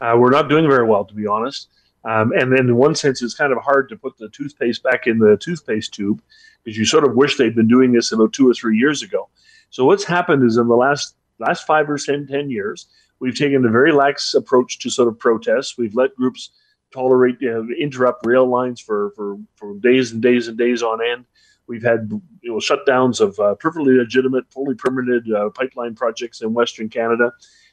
[0.02, 1.68] Uh, we're not doing very well, to be honest.
[2.06, 5.06] Um, and then, in one sense, it's kind of hard to put the toothpaste back
[5.06, 6.22] in the toothpaste tube
[6.63, 9.28] because you sort of wish they'd been doing this about two or three years ago.
[9.69, 12.88] So what's happened is in the last last five or ten, 10 years,
[13.19, 15.77] we've taken a very lax approach to sort of protests.
[15.77, 16.51] We've let groups
[16.93, 20.99] tolerate, you know, interrupt rail lines for, for, for days and days and days on
[21.03, 21.25] end.
[21.67, 22.10] We've had
[22.41, 27.32] you know, shutdowns of uh, perfectly legitimate, fully permitted uh, pipeline projects in Western Canada.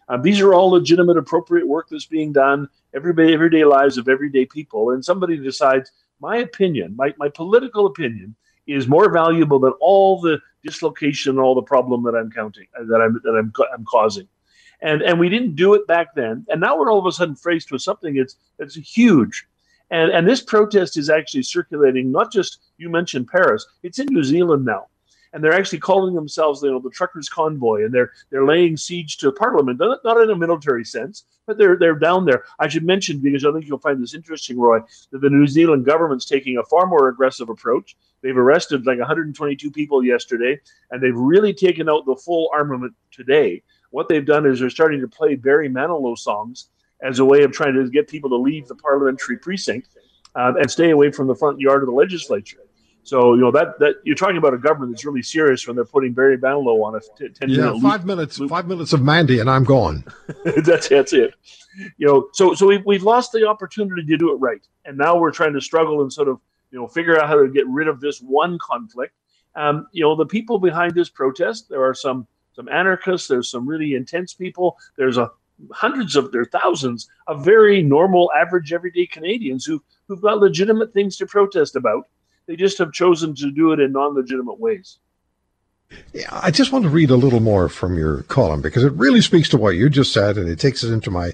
[0.09, 4.45] Uh, these are all legitimate, appropriate work that's being done every everyday lives of everyday
[4.45, 4.91] people.
[4.91, 10.39] And somebody decides, my opinion, my, my political opinion, is more valuable than all the
[10.65, 14.29] dislocation, and all the problem that I'm counting, uh, that I'm that I'm, I'm causing.
[14.83, 16.45] And and we didn't do it back then.
[16.49, 19.47] And now we're all of a sudden faced with something that's that's huge.
[19.91, 22.11] And and this protest is actually circulating.
[22.11, 24.87] Not just you mentioned Paris; it's in New Zealand now,
[25.33, 29.17] and they're actually calling themselves you know the truckers convoy, and they're they're laying siege
[29.19, 29.81] to Parliament.
[29.81, 32.45] Not, in a military sense, but they're they're down there.
[32.59, 35.85] I should mention because I think you'll find this interesting, Roy, that the New Zealand
[35.85, 37.97] government's taking a far more aggressive approach.
[38.23, 40.59] They've arrested like 122 people yesterday,
[40.91, 43.63] and they've really taken out the full armament today.
[43.91, 46.71] What they've done is they're starting to play Barry Manilow songs
[47.03, 49.89] as a way of trying to get people to leave the parliamentary precinct
[50.35, 52.59] uh, and stay away from the front yard of the legislature.
[53.07, 55.85] So you know that that you're talking about a government that's really serious when they're
[55.85, 58.07] putting Barry Manilow on a t- ten yeah, minute five loop.
[58.07, 58.51] minutes, loop.
[58.51, 60.05] five minutes of Mandy, and I'm gone.
[60.45, 61.33] that's that's it.
[61.99, 65.17] You know, so so we we've lost the opportunity to do it right, and now
[65.17, 66.41] we're trying to struggle and sort of
[66.73, 69.15] you know figure out how to get rid of this one conflict.
[69.55, 73.69] Um, you know, the people behind this protest, there are some some anarchists, there's some
[73.69, 75.31] really intense people, there's a
[75.73, 81.17] hundreds of their thousands of very normal, average, everyday Canadians who who've got legitimate things
[81.19, 82.09] to protest about.
[82.47, 84.99] They just have chosen to do it in non-legitimate ways.
[86.13, 89.21] Yeah, I just want to read a little more from your column because it really
[89.21, 91.33] speaks to what you just said and it takes us into my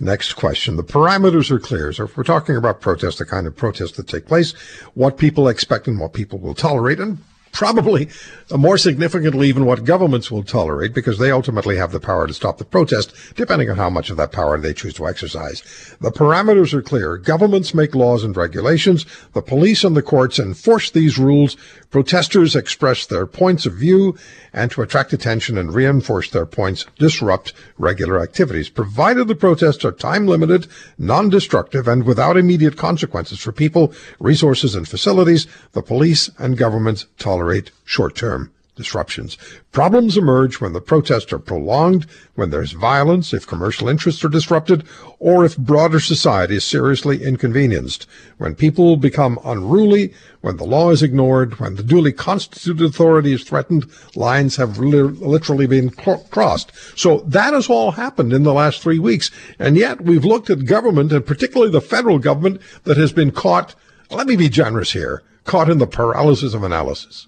[0.00, 0.76] next question.
[0.76, 1.92] The parameters are clear.
[1.92, 4.52] So if we're talking about protest, the kind of protests that take place,
[4.94, 7.18] what people expect and what people will tolerate, and
[7.52, 8.08] probably
[8.50, 12.58] more significantly even what governments will tolerate because they ultimately have the power to stop
[12.58, 15.62] the protest depending on how much of that power they choose to exercise.
[16.00, 17.16] The parameters are clear.
[17.18, 19.06] Governments make laws and regulations.
[19.34, 21.56] The police and the courts enforce these rules.
[21.90, 24.16] Protesters express their points of view
[24.54, 29.92] and to attract attention and reinforce their points, disrupt regular activities, provided the protests are
[29.92, 30.66] time limited,
[30.98, 35.46] non-destructive, and without immediate consequences for people, resources, and facilities.
[35.72, 37.41] The police and governments tolerate
[37.84, 39.36] short-term disruptions.
[39.70, 44.82] Problems emerge when the protests are prolonged, when there's violence, if commercial interests are disrupted,
[45.18, 48.06] or if broader society is seriously inconvenienced,
[48.38, 53.44] when people become unruly, when the law is ignored, when the duly constituted authority is
[53.44, 56.72] threatened, lines have li- literally been crossed.
[56.98, 59.30] So that has all happened in the last three weeks.
[59.58, 63.74] And yet we've looked at government, and particularly the federal government, that has been caught,
[64.10, 67.26] let me be generous here, caught in the paralysis of analysis.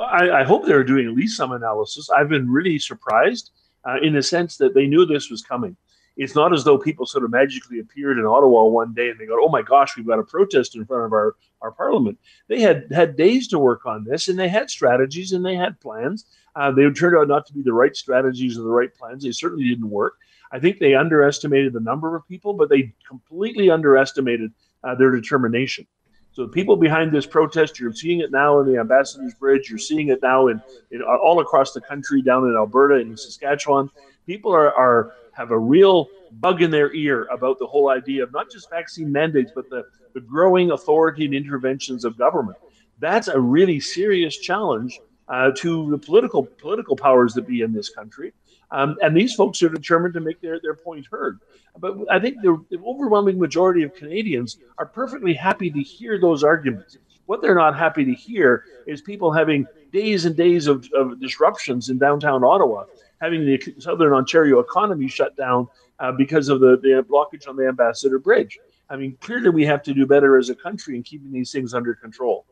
[0.00, 2.10] I, I, hope they're doing at least some analysis.
[2.10, 3.50] I've been really surprised
[3.84, 5.76] uh, in the sense that they knew this was coming.
[6.16, 9.26] It's not as though people sort of magically appeared in Ottawa one day and they
[9.26, 12.60] go, "Oh my gosh, we've got a protest in front of our our parliament." They
[12.60, 16.26] had had days to work on this, and they had strategies and they had plans.
[16.56, 19.22] Uh, they turned out not to be the right strategies or the right plans.
[19.22, 20.14] They certainly didn't work.
[20.52, 25.86] I think they underestimated the number of people, but they completely underestimated uh, their determination.
[26.32, 29.68] So the people behind this protest, you're seeing it now in the Ambassador's Bridge.
[29.68, 33.90] You're seeing it now in, in all across the country, down in Alberta and Saskatchewan.
[34.26, 38.32] People are, are have a real bug in their ear about the whole idea of
[38.32, 42.58] not just vaccine mandates, but the, the growing authority and interventions of government.
[43.00, 47.88] That's a really serious challenge uh, to the political political powers that be in this
[47.88, 48.32] country.
[48.72, 51.40] Um, and these folks are determined to make their, their point heard.
[51.78, 56.44] But I think the, the, overwhelming majority of Canadians are perfectly happy to hear those
[56.44, 56.98] arguments.
[57.26, 61.88] What they're not happy to hear is people having days and days of, of disruptions
[61.88, 62.84] in downtown Ottawa,
[63.20, 67.66] having the Southern Ontario economy shut down uh, because of the, the blockage on the
[67.68, 68.58] Ambassador Bridge.
[68.88, 71.74] I mean, clearly we have to do better as a country in keeping these things
[71.74, 72.46] under control.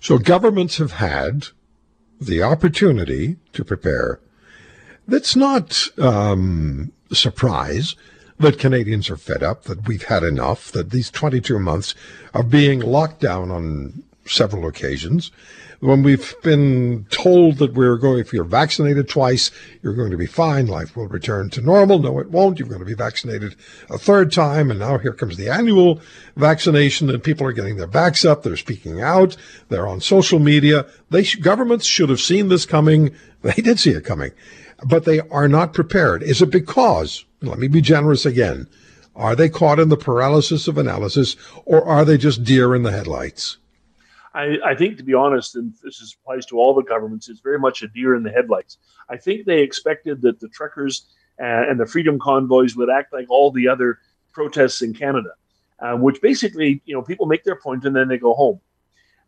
[0.00, 1.48] So governments have had
[2.20, 4.20] the opportunity to prepare.
[5.12, 7.96] That's not um, surprise
[8.38, 11.94] that Canadians are fed up, that we've had enough, that these 22 months
[12.32, 15.30] of being locked down on several occasions,
[15.80, 19.50] when we've been told that we're going, if you're vaccinated twice,
[19.82, 21.98] you're going to be fine, life will return to normal.
[21.98, 22.58] No, it won't.
[22.58, 23.54] You're going to be vaccinated
[23.90, 24.70] a third time.
[24.70, 26.00] And now here comes the annual
[26.36, 28.44] vaccination and people are getting their backs up.
[28.44, 29.36] They're speaking out.
[29.68, 30.86] They're on social media.
[31.10, 33.14] They, governments should have seen this coming.
[33.42, 34.30] They did see it coming
[34.86, 36.22] but they are not prepared.
[36.22, 38.68] Is it because, let me be generous again,
[39.14, 42.92] are they caught in the paralysis of analysis or are they just deer in the
[42.92, 43.58] headlights?
[44.34, 47.58] I, I, think, to be honest, and this applies to all the governments, it's very
[47.58, 48.78] much a deer in the headlights.
[49.10, 51.06] I think they expected that the truckers
[51.38, 53.98] uh, and the freedom convoys would act like all the other
[54.32, 55.30] protests in Canada,
[55.80, 58.60] uh, which basically, you know, people make their point and then they go home.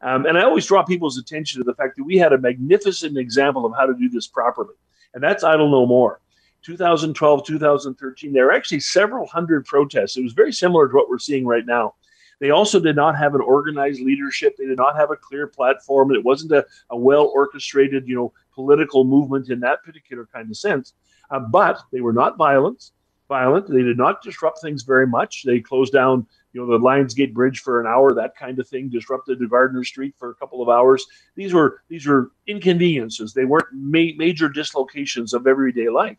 [0.01, 3.17] Um, and I always draw people's attention to the fact that we had a magnificent
[3.17, 4.75] example of how to do this properly,
[5.15, 6.21] and that's Idle No More.
[6.63, 10.17] 2012, 2013, there were actually several hundred protests.
[10.17, 11.95] It was very similar to what we're seeing right now.
[12.41, 14.57] They also did not have an organized leadership.
[14.57, 16.13] They did not have a clear platform.
[16.15, 20.57] It wasn't a, a well orchestrated, you know, political movement in that particular kind of
[20.57, 20.95] sense.
[21.31, 22.91] Uh, but they were not violent.
[23.29, 23.69] Violent.
[23.69, 25.45] They did not disrupt things very much.
[25.45, 28.69] They closed down, you know, the Lions Gate Bridge for an hour, that kind of
[28.69, 28.89] thing.
[28.89, 31.05] Disrupted the Gardiner Street for a couple of hours.
[31.35, 33.35] These were these were inconveniences.
[33.35, 36.17] They weren't ma- major dislocations of everyday life.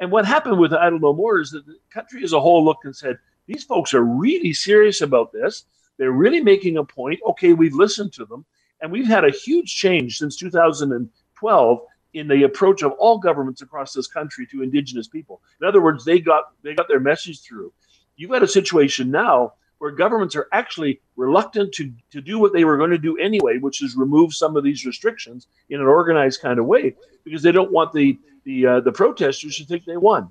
[0.00, 2.84] And what happened with Idle No More is that the country as a whole looked
[2.84, 5.64] and said, these folks are really serious about this.
[5.96, 7.20] They're really making a point.
[7.26, 8.44] Okay, we've listened to them.
[8.80, 11.80] And we've had a huge change since 2012
[12.14, 15.42] in the approach of all governments across this country to indigenous people.
[15.60, 17.72] In other words, they got they got their message through.
[18.16, 22.64] You've got a situation now where governments are actually reluctant to, to do what they
[22.64, 26.40] were going to do anyway, which is remove some of these restrictions in an organized
[26.40, 29.96] kind of way, because they don't want the the uh, the protesters to think they
[29.96, 30.28] won.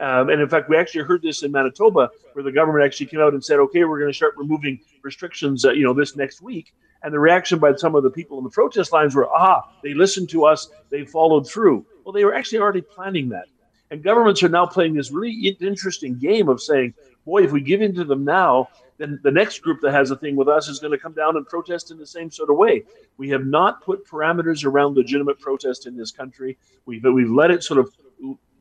[0.00, 3.20] Um, and in fact, we actually heard this in Manitoba, where the government actually came
[3.20, 6.42] out and said, "Okay, we're going to start removing restrictions, uh, you know, this next
[6.42, 9.62] week." And the reaction by some of the people in the protest lines were, "Ah,
[9.82, 13.46] they listened to us, they followed through." Well, they were actually already planning that,
[13.90, 16.92] and governments are now playing this really interesting game of saying,
[17.24, 20.16] "Boy, if we give in to them now, then the next group that has a
[20.16, 22.56] thing with us is going to come down and protest in the same sort of
[22.56, 22.84] way."
[23.16, 26.58] We have not put parameters around legitimate protest in this country.
[26.86, 27.94] We've we've let it sort of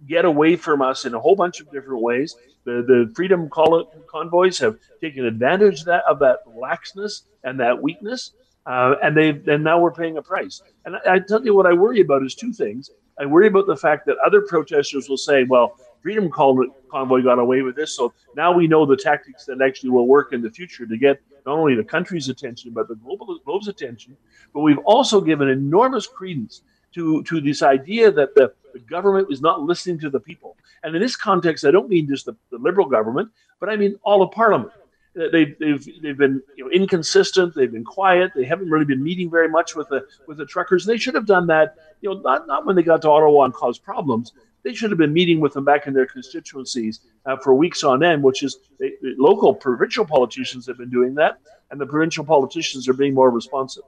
[0.08, 2.36] get away from us in a whole bunch of different ways.
[2.66, 8.34] The the freedom convoys have taken advantage of that of that laxness and that weakness,
[8.66, 10.62] uh, and they and now we're paying a price.
[10.86, 12.90] And I, I, tell you what I worry about is two things.
[13.20, 17.64] I worry about the fact that other protesters will say, "Well, freedom convoy got away
[17.64, 20.86] with this, so now we know the tactics that actually will work in the future
[20.86, 24.16] to get." Not only the country's attention, but the global globe's attention,
[24.54, 26.62] but we've also given enormous credence
[26.94, 30.58] to, to this idea that the the government is not listening to the people.
[30.84, 33.98] And in this context, I don't mean just the, the liberal government, but I mean
[34.04, 34.72] all of Parliament.
[35.16, 37.54] Uh, they've, they've, they've been you know, inconsistent.
[37.54, 38.32] They've been quiet.
[38.36, 40.86] They haven't really been meeting very much with the with the truckers.
[40.86, 41.76] They should have done that.
[42.02, 44.34] You know, not not when they got to Ottawa and caused problems.
[44.64, 48.04] They should have been meeting with them back in their constituencies uh, for weeks on
[48.04, 48.24] end.
[48.24, 51.40] Which is they, the local provincial politicians have been doing that,
[51.72, 53.84] and the provincial politicians are being more responsive.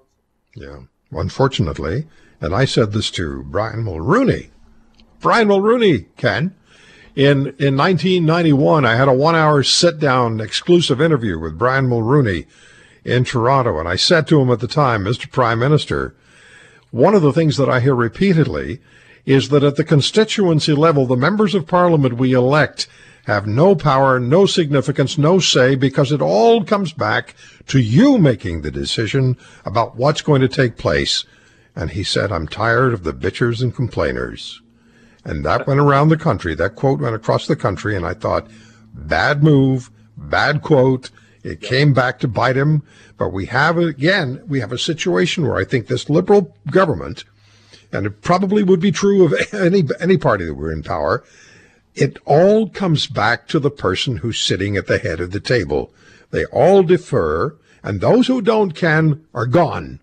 [0.56, 2.08] Yeah, unfortunately,
[2.42, 4.50] and I said this to Brian Mulroney
[5.26, 6.54] Brian Mulroney, Ken.
[7.16, 12.46] In, in 1991, I had a one hour sit down exclusive interview with Brian Mulroney
[13.04, 13.80] in Toronto.
[13.80, 15.32] And I said to him at the time, Mr.
[15.32, 16.14] Prime Minister,
[16.92, 18.82] one of the things that I hear repeatedly
[19.26, 22.88] is that at the constituency level, the members of parliament we elect
[23.26, 27.34] have no power, no significance, no say, because it all comes back
[27.68, 29.36] to you making the decision
[29.66, 31.26] about what's going to take place.
[31.76, 34.62] And he said, I'm tired of the bitchers and complainers.
[35.26, 36.54] And that went around the country.
[36.54, 37.96] That quote went across the country.
[37.96, 38.48] And I thought,
[38.94, 41.10] bad move, bad quote.
[41.44, 42.84] It came back to bite him.
[43.18, 47.24] But we have, again, we have a situation where I think this liberal government,
[47.92, 51.24] and it probably would be true of any, any party that were in power,
[51.94, 55.94] it all comes back to the person who's sitting at the head of the table.
[56.32, 60.02] They all defer, and those who don't can are gone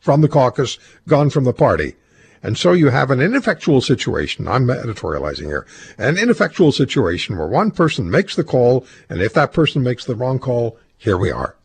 [0.00, 1.94] from the caucus, gone from the party.
[2.42, 4.46] And so you have an ineffectual situation.
[4.46, 5.66] I'm editorializing here.
[5.96, 10.14] An ineffectual situation where one person makes the call, and if that person makes the
[10.14, 11.57] wrong call, here we are.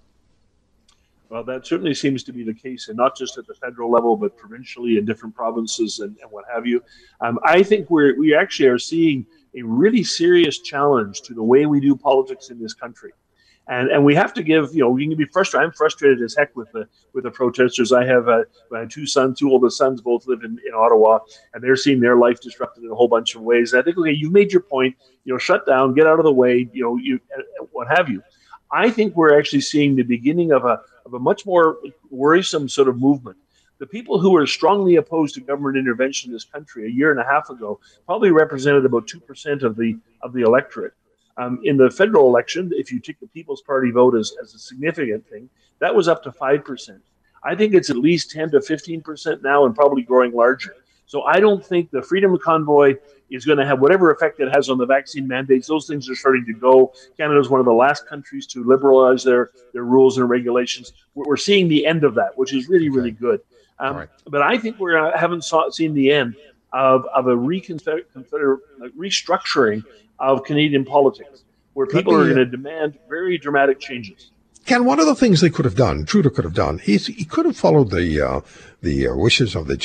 [1.33, 4.15] Well, that certainly seems to be the case, and not just at the federal level,
[4.15, 6.83] but provincially in different provinces and, and what have you.
[7.21, 11.65] Um, I think we're we actually are seeing a really serious challenge to the way
[11.65, 13.13] we do politics in this country
[13.67, 15.65] and and we have to give you know we can be frustrated.
[15.65, 17.91] I'm frustrated as heck with the with the protesters.
[17.91, 21.19] I have uh, my two sons, two oldest sons, both live in, in Ottawa,
[21.53, 23.73] and they're seeing their life disrupted in a whole bunch of ways.
[23.73, 24.95] And I think okay, you've made your point.
[25.23, 26.67] You know, shut down, get out of the way.
[26.73, 28.21] You know, you uh, what have you.
[28.73, 31.77] I think we're actually seeing the beginning of a of a much more
[32.09, 33.37] worrisome sort of movement.
[33.77, 37.19] The people who were strongly opposed to government intervention in this country a year and
[37.19, 40.93] a half ago probably represented about two percent of the of the electorate
[41.37, 44.59] um, in the federal election, if you take the People's Party vote as, as a
[44.59, 46.99] significant thing, that was up to 5%.
[47.43, 50.75] I think it's at least 10 to 15% now and probably growing larger.
[51.05, 52.95] So I don't think the Freedom Convoy
[53.29, 55.67] is going to have whatever effect it has on the vaccine mandates.
[55.67, 56.93] Those things are starting to go.
[57.17, 60.93] Canada is one of the last countries to liberalize their, their rules and regulations.
[61.15, 63.41] We're seeing the end of that, which is really, really good.
[63.79, 64.09] Um, right.
[64.27, 66.35] But I think we haven't saw, seen the end
[66.71, 68.05] of, of a reconfeder-
[68.97, 69.83] restructuring
[70.19, 71.43] of Canadian politics.
[71.73, 74.31] where people are going to demand very dramatic changes.
[74.65, 77.25] Ken, one of the things they could have done, Trudeau could have done, he's, he
[77.25, 78.41] could have followed the uh,
[78.81, 79.75] the uh, wishes of the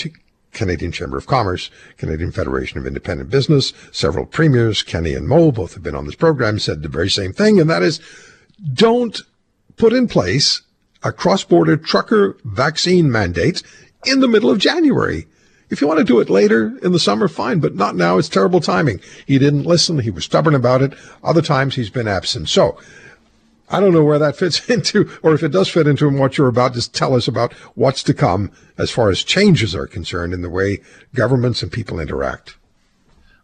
[0.53, 5.75] Canadian Chamber of Commerce, Canadian Federation of Independent Business, several premiers, Kenney and Moe, both
[5.75, 8.01] have been on this program, said the very same thing, and that is,
[8.73, 9.23] don't
[9.77, 10.63] put in place
[11.03, 13.63] a cross-border trucker vaccine mandate
[14.05, 15.27] in the middle of January.
[15.71, 18.17] If you want to do it later in the summer, fine, but not now.
[18.19, 19.01] It's terrible timing.
[19.27, 19.99] He didn't listen.
[19.99, 20.95] He was stubborn about it.
[21.23, 22.49] Other times he's been absent.
[22.49, 22.79] So
[23.71, 26.49] I don't know where that fits into, or if it does fit into what you're
[26.49, 30.43] about, just tell us about what's to come as far as changes are concerned in
[30.43, 30.79] the way
[31.15, 32.57] governments and people interact.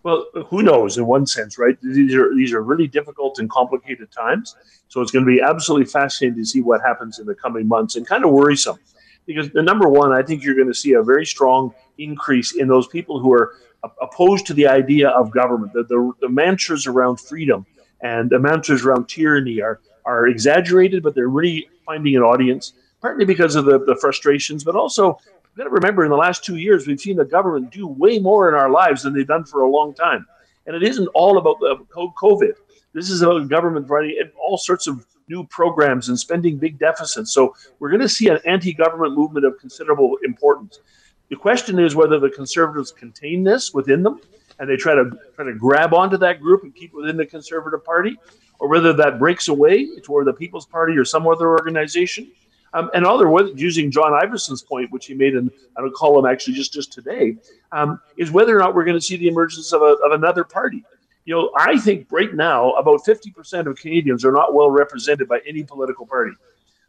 [0.02, 1.78] Well, who knows in one sense, right?
[1.80, 4.54] These are these are really difficult and complicated times.
[4.88, 7.96] So it's going to be absolutely fascinating to see what happens in the coming months
[7.96, 8.78] and kind of worrisome.
[9.24, 12.68] Because the number one, I think you're going to see a very strong increase in
[12.68, 13.54] those people who are
[14.02, 15.72] opposed to the idea of government.
[15.72, 17.64] The, the, the mantras around freedom
[18.02, 23.24] and the mantras around tyranny are are exaggerated, but they're really finding an audience, partly
[23.24, 26.56] because of the, the frustrations, but also you've got to remember in the last two
[26.56, 29.60] years, we've seen the government do way more in our lives than they've done for
[29.62, 30.26] a long time.
[30.66, 32.54] And it isn't all about the COVID.
[32.92, 37.32] This is about government running all sorts of new programs and spending big deficits.
[37.32, 40.80] So we're going to see an anti-government movement of considerable importance.
[41.30, 44.20] The question is whether the conservatives contain this within them
[44.64, 47.84] and they try to try to grab onto that group and keep within the conservative
[47.84, 48.16] party,
[48.58, 52.32] or whether that breaks away toward the People's Party or some other organization.
[52.72, 56.72] Um, and other, using John Ibbitson's point, which he made in a column actually just
[56.72, 57.36] just today,
[57.72, 60.44] um, is whether or not we're going to see the emergence of, a, of another
[60.44, 60.82] party.
[61.26, 65.40] You know, I think right now about 50% of Canadians are not well represented by
[65.46, 66.32] any political party.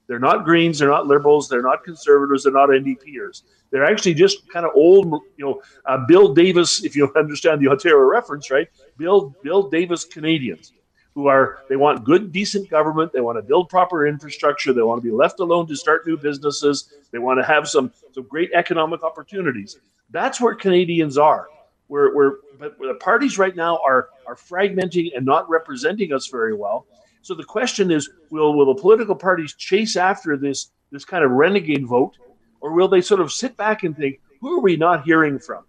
[0.07, 3.43] They're not Greens, they're not Liberals, they're not Conservatives, they're not NDPers.
[3.71, 5.05] They're actually just kind of old,
[5.37, 8.67] you know, uh, Bill Davis, if you understand the Ontario reference, right?
[8.97, 10.71] Bill Bill Davis Canadians
[11.15, 15.01] who are they want good decent government they want to build proper infrastructure they want
[15.01, 18.51] to be left alone to start new businesses they want to have some some great
[18.53, 19.79] economic opportunities
[20.11, 21.47] that's where canadians are
[21.87, 26.53] where, where but the parties right now are are fragmenting and not representing us very
[26.53, 26.85] well
[27.25, 31.31] so the question is will will the political parties chase after this this kind of
[31.31, 32.17] renegade vote
[32.61, 35.63] or will they sort of sit back and think who are we not hearing from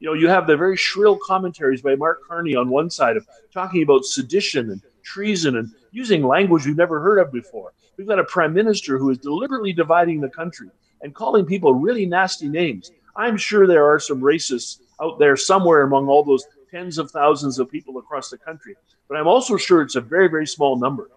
[0.00, 3.26] you know, you have the very shrill commentaries by Mark Carney on one side of
[3.52, 7.72] talking about sedition and treason and using language we've never heard of before.
[7.96, 10.70] We've got a prime minister who is deliberately dividing the country
[11.02, 12.92] and calling people really nasty names.
[13.16, 17.58] I'm sure there are some racists out there somewhere among all those tens of thousands
[17.58, 18.74] of people across the country,
[19.08, 21.10] but I'm also sure it's a very, very small number.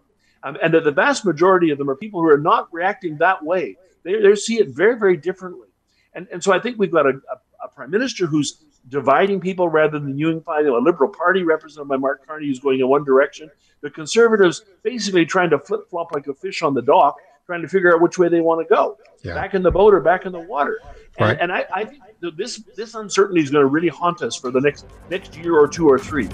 [0.43, 3.43] Um, and that the vast majority of them are people who are not reacting that
[3.43, 3.77] way.
[4.03, 5.67] They, they see it very, very differently.
[6.13, 9.69] And, and so I think we've got a, a, a prime minister who's dividing people
[9.69, 13.49] rather than unifying a liberal party represented by Mark Carney who's going in one direction.
[13.81, 17.67] The conservatives basically trying to flip flop like a fish on the dock, trying to
[17.67, 19.35] figure out which way they want to go, yeah.
[19.35, 20.79] back in the boat or back in the water.
[21.17, 21.37] And, right.
[21.39, 24.61] and I, I think this this uncertainty is going to really haunt us for the
[24.61, 26.27] next next year or two or three.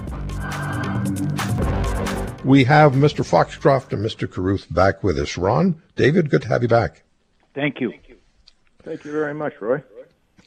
[2.44, 3.26] We have Mr.
[3.26, 4.30] Foxcroft and Mr.
[4.30, 5.38] Carruth back with us.
[5.38, 7.04] Ron, David, good to have you back.
[7.54, 7.94] Thank you.
[8.84, 9.84] Thank you very much, Roy.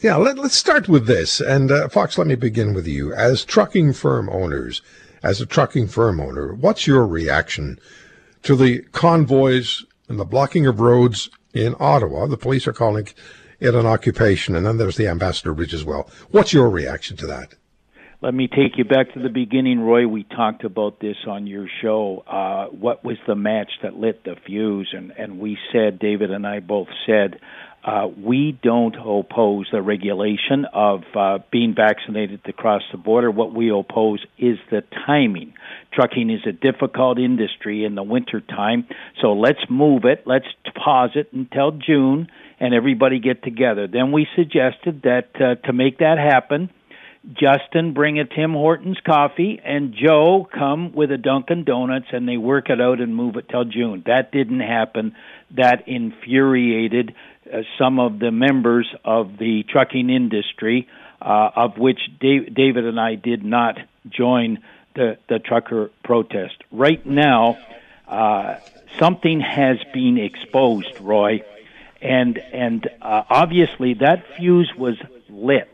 [0.00, 1.40] Yeah, let, us start with this.
[1.40, 3.12] And uh, Fox, let me begin with you.
[3.12, 4.80] As trucking firm owners,
[5.22, 7.78] as a trucking firm owner, what's your reaction
[8.44, 12.26] to the convoys and the blocking of roads in Ottawa?
[12.28, 13.08] The police are calling
[13.60, 16.10] it an occupation, and then there's the Ambassador Bridge as well.
[16.30, 17.54] What's your reaction to that?
[18.22, 20.06] Let me take you back to the beginning, Roy.
[20.06, 22.22] We talked about this on your show.
[22.26, 24.92] Uh, what was the match that lit the fuse?
[24.94, 27.40] And, and we said, David and I both said,
[27.82, 33.30] uh, we don't oppose the regulation of uh, being vaccinated to cross the border.
[33.30, 35.54] What we oppose is the timing.
[35.94, 38.86] Trucking is a difficult industry in the winter time,
[39.22, 40.24] so let's move it.
[40.26, 40.44] Let's
[40.76, 42.28] pause it until June,
[42.60, 43.88] and everybody get together.
[43.88, 46.70] Then we suggested that uh, to make that happen,
[47.32, 52.36] Justin bring a Tim Hortons coffee, and Joe come with a Dunkin' Donuts, and they
[52.36, 54.02] work it out and move it till June.
[54.06, 55.14] That didn't happen.
[55.56, 57.14] That infuriated
[57.52, 60.88] uh, some of the members of the trucking industry,
[61.20, 64.58] uh, of which Dave, David and I did not join
[64.94, 66.54] the, the trucker protest.
[66.72, 67.58] Right now,
[68.08, 68.56] uh,
[68.98, 71.42] something has been exposed, Roy,
[72.00, 74.96] and and uh, obviously that fuse was
[75.28, 75.70] lit,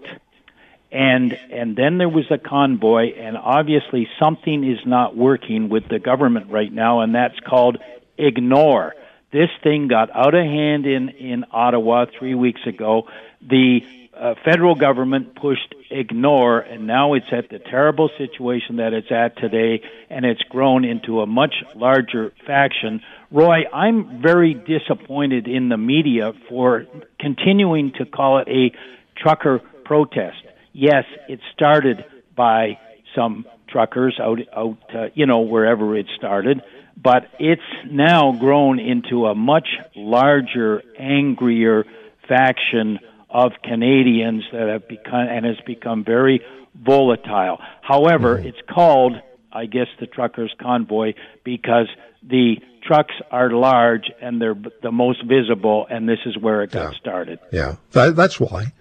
[0.90, 5.98] and and then there was a convoy, and obviously something is not working with the
[5.98, 7.78] government right now, and that's called
[8.18, 8.94] ignore.
[9.32, 13.08] This thing got out of hand in in Ottawa three weeks ago.
[13.42, 13.80] The
[14.18, 19.36] uh, federal government pushed ignore, and now it's at the terrible situation that it's at
[19.38, 23.02] today, and it's grown into a much larger faction.
[23.30, 26.86] Roy, I'm very disappointed in the media for
[27.20, 28.72] continuing to call it a
[29.16, 30.38] trucker protest.
[30.72, 32.04] Yes, it started
[32.34, 32.78] by
[33.14, 36.62] some truckers out out uh, you know wherever it started
[36.96, 41.84] but it's now grown into a much larger angrier
[42.28, 42.98] faction
[43.30, 46.42] of Canadians that have become and has become very
[46.74, 47.58] volatile.
[47.82, 48.48] However, mm-hmm.
[48.48, 49.14] it's called,
[49.52, 51.14] I guess, the truckers' convoy
[51.44, 51.88] because
[52.22, 56.92] the trucks are large and they're the most visible, and this is where it got
[56.92, 56.98] yeah.
[56.98, 57.38] started.
[57.52, 58.72] Yeah, that, that's why,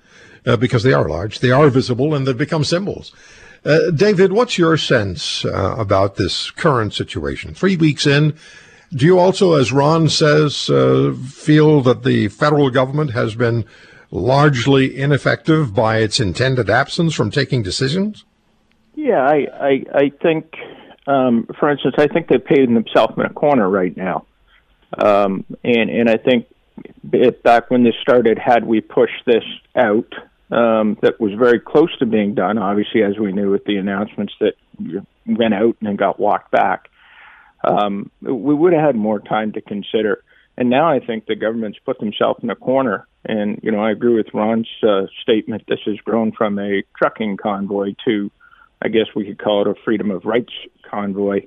[0.45, 3.13] uh, because they are large, they are visible, and they've become symbols.
[3.63, 7.55] Uh, David, what's your sense uh, about this current situation?
[7.55, 8.37] Three weeks in,
[8.93, 13.65] do you also, as Ron says, uh, feel that the federal government has been
[14.15, 18.25] largely ineffective by its intended absence from taking decisions?
[18.95, 20.55] Yeah, I I, I think,
[21.05, 24.25] um, for instance, I think they've painted themselves in a corner right now,
[24.97, 26.47] um, and and I think
[27.43, 29.43] back when this started, had we pushed this
[29.75, 30.11] out,
[30.51, 32.57] um, that was very close to being done.
[32.57, 34.53] Obviously, as we knew with the announcements that
[35.25, 36.89] went out and then got walked back,
[37.63, 40.23] um, we would have had more time to consider.
[40.57, 43.91] And now I think the government's put themselves in a corner and, you know, I
[43.91, 45.63] agree with Ron's uh, statement.
[45.67, 48.31] This has grown from a trucking convoy to,
[48.81, 50.53] I guess we could call it a freedom of rights
[50.89, 51.41] convoy.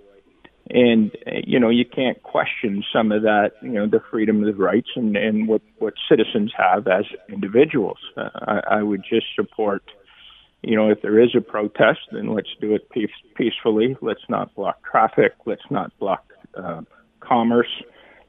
[0.70, 4.88] And, you know, you can't question some of that, you know, the freedom of rights
[4.96, 7.98] and, and what, what citizens have as individuals.
[8.16, 9.82] Uh, I, I would just support,
[10.62, 13.96] you know, if there is a protest, then let's do it peace, peacefully.
[14.02, 15.34] Let's not block traffic.
[15.46, 16.82] Let's not block uh,
[17.20, 17.70] commerce.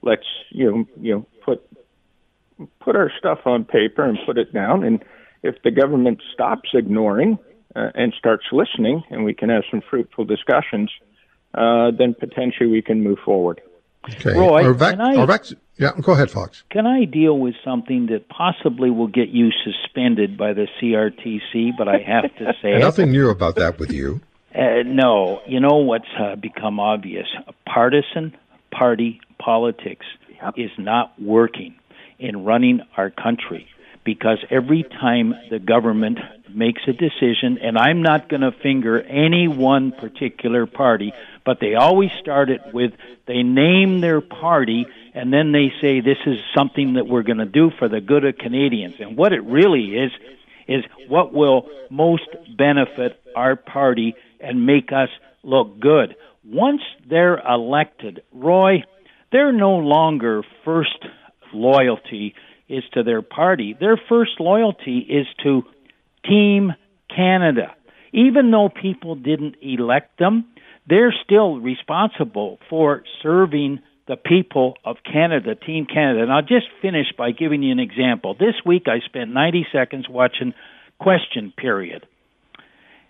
[0.01, 1.65] Let's, you know, you know, put
[2.79, 4.83] put our stuff on paper and put it down.
[4.83, 5.03] And
[5.43, 7.39] if the government stops ignoring
[7.75, 10.91] uh, and starts listening, and we can have some fruitful discussions,
[11.53, 13.61] uh, then potentially we can move forward.
[14.15, 14.37] Okay.
[14.37, 15.43] Roy, back, can I, back,
[15.77, 16.63] yeah, go ahead, Fox.
[16.69, 21.71] Can I deal with something that possibly will get you suspended by the CRTC?
[21.77, 24.21] But I have to say, nothing new about that with you.
[24.55, 28.35] Uh, no, you know what's uh, become obvious: a partisan
[28.71, 30.05] party politics
[30.41, 30.53] yep.
[30.57, 31.75] is not working
[32.17, 33.67] in running our country
[34.03, 36.19] because every time the government
[36.53, 41.13] makes a decision, and I'm not going to finger any one particular party,
[41.45, 42.93] but they always start it with
[43.27, 47.45] they name their party and then they say this is something that we're going to
[47.45, 48.95] do for the good of Canadians.
[48.99, 50.11] And what it really is,
[50.67, 55.09] is what will most benefit our party and make us
[55.43, 56.15] look good.
[56.45, 58.83] Once they're elected, Roy,
[59.31, 61.05] they're no longer first
[61.53, 62.33] loyalty
[62.67, 63.75] is to their party.
[63.79, 65.63] Their first loyalty is to
[66.25, 66.73] Team
[67.13, 67.75] Canada.
[68.13, 70.45] Even though people didn't elect them,
[70.87, 76.23] they're still responsible for serving the people of Canada, Team Canada.
[76.23, 78.33] And I'll just finish by giving you an example.
[78.33, 80.53] This week I spent 90 seconds watching
[80.99, 82.05] Question Period.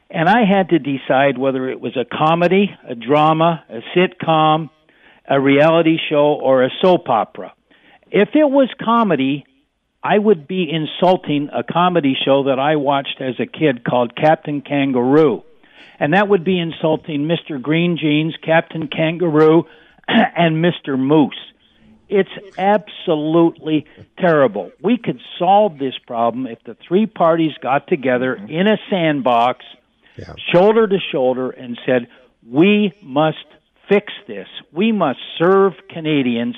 [0.09, 4.70] And I had to decide whether it was a comedy, a drama, a sitcom,
[5.30, 7.53] a reality show, or a soap opera.
[8.11, 9.45] If it was comedy,
[10.03, 14.61] I would be insulting a comedy show that I watched as a kid called Captain
[14.61, 15.43] Kangaroo.
[15.99, 17.61] And that would be insulting Mr.
[17.61, 19.65] Green Jeans, Captain Kangaroo,
[20.07, 20.97] and Mr.
[20.97, 21.36] Moose.
[22.07, 23.86] It's absolutely
[24.17, 24.71] terrible.
[24.82, 28.49] We could solve this problem if the three parties got together mm-hmm.
[28.49, 29.63] in a sandbox,
[30.17, 30.34] yeah.
[30.51, 32.07] shoulder to shoulder, and said,
[32.47, 33.45] We must
[33.90, 34.48] fix this.
[34.72, 36.56] We must serve Canadians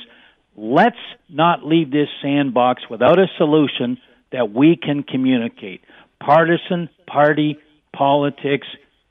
[0.56, 0.98] Let's
[1.30, 3.98] not leave this sandbox without a solution
[4.32, 5.82] that we can communicate.
[6.24, 7.58] Partisan party
[7.96, 8.68] politics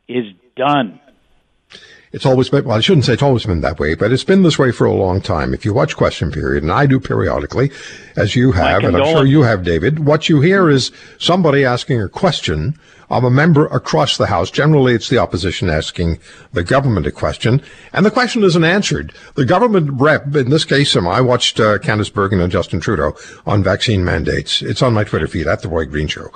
[0.08, 0.24] is
[0.56, 1.00] done.
[2.12, 4.42] It's always been, well, I shouldn't say it's always been that way, but it's been
[4.42, 5.54] this way for a long time.
[5.54, 7.70] If you watch Question Period, and I do periodically,
[8.16, 12.02] as you have, and I'm sure you have, David, what you hear is somebody asking
[12.02, 12.76] a question
[13.10, 14.50] of a member across the House.
[14.50, 16.18] Generally, it's the opposition asking
[16.52, 17.62] the government a question,
[17.92, 19.12] and the question isn't answered.
[19.34, 23.16] The government rep, in this case, um, I watched uh, Candice Bergen and Justin Trudeau
[23.46, 24.62] on vaccine mandates.
[24.62, 26.30] It's on my Twitter feed at The Roy Green Show.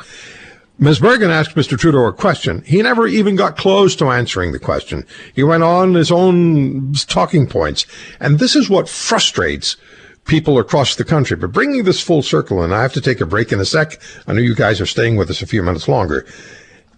[0.76, 0.98] Ms.
[0.98, 1.78] Bergen asked Mr.
[1.78, 2.62] Trudeau a question.
[2.66, 5.06] He never even got close to answering the question.
[5.32, 7.86] He went on his own talking points.
[8.18, 9.76] And this is what frustrates
[10.24, 11.36] people across the country.
[11.36, 14.00] But bringing this full circle, and I have to take a break in a sec.
[14.26, 16.26] I know you guys are staying with us a few minutes longer.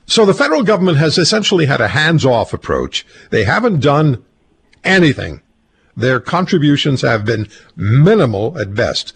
[0.07, 3.05] So the federal government has essentially had a hands-off approach.
[3.31, 4.25] They haven't done
[4.85, 5.43] anything.
[5.97, 9.13] Their contributions have been minimal at best.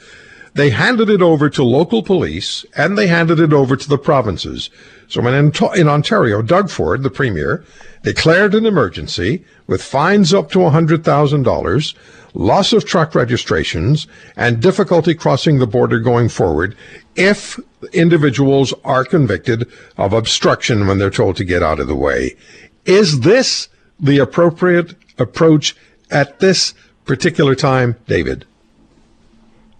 [0.54, 4.70] They handed it over to local police and they handed it over to the provinces.
[5.08, 7.64] So in, in Ontario, Doug Ford, the premier,
[8.02, 11.94] declared an emergency with fines up to $100,000,
[12.34, 16.76] loss of truck registrations, and difficulty crossing the border going forward
[17.16, 17.58] if
[17.92, 22.36] individuals are convicted of obstruction when they're told to get out of the way.
[22.84, 25.76] Is this the appropriate approach
[26.10, 26.74] at this
[27.04, 28.46] particular time, David?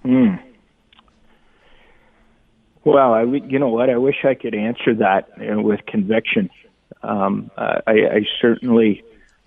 [0.02, 0.36] Hmm.
[2.84, 3.90] Well, I you know what?
[3.90, 6.50] I wish I could answer that with conviction.
[7.02, 9.04] Um, I, I certainly,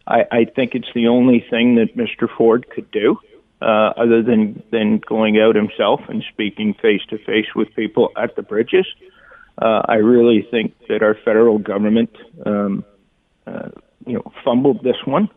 [0.07, 2.27] I, I think it's the only thing that Mr.
[2.37, 3.17] Ford could do,
[3.61, 8.35] uh, other than than going out himself and speaking face to face with people at
[8.35, 8.85] the bridges.
[9.59, 12.15] Uh, I really think that our federal government,
[12.45, 12.83] um,
[13.45, 13.69] uh,
[14.05, 15.29] you know, fumbled this one,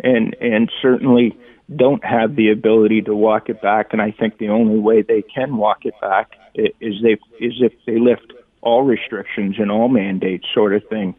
[0.00, 1.36] and and certainly
[1.74, 3.88] don't have the ability to walk it back.
[3.92, 7.72] And I think the only way they can walk it back is they is if
[7.86, 8.32] they lift
[8.62, 11.14] all restrictions and all mandates, sort of thing,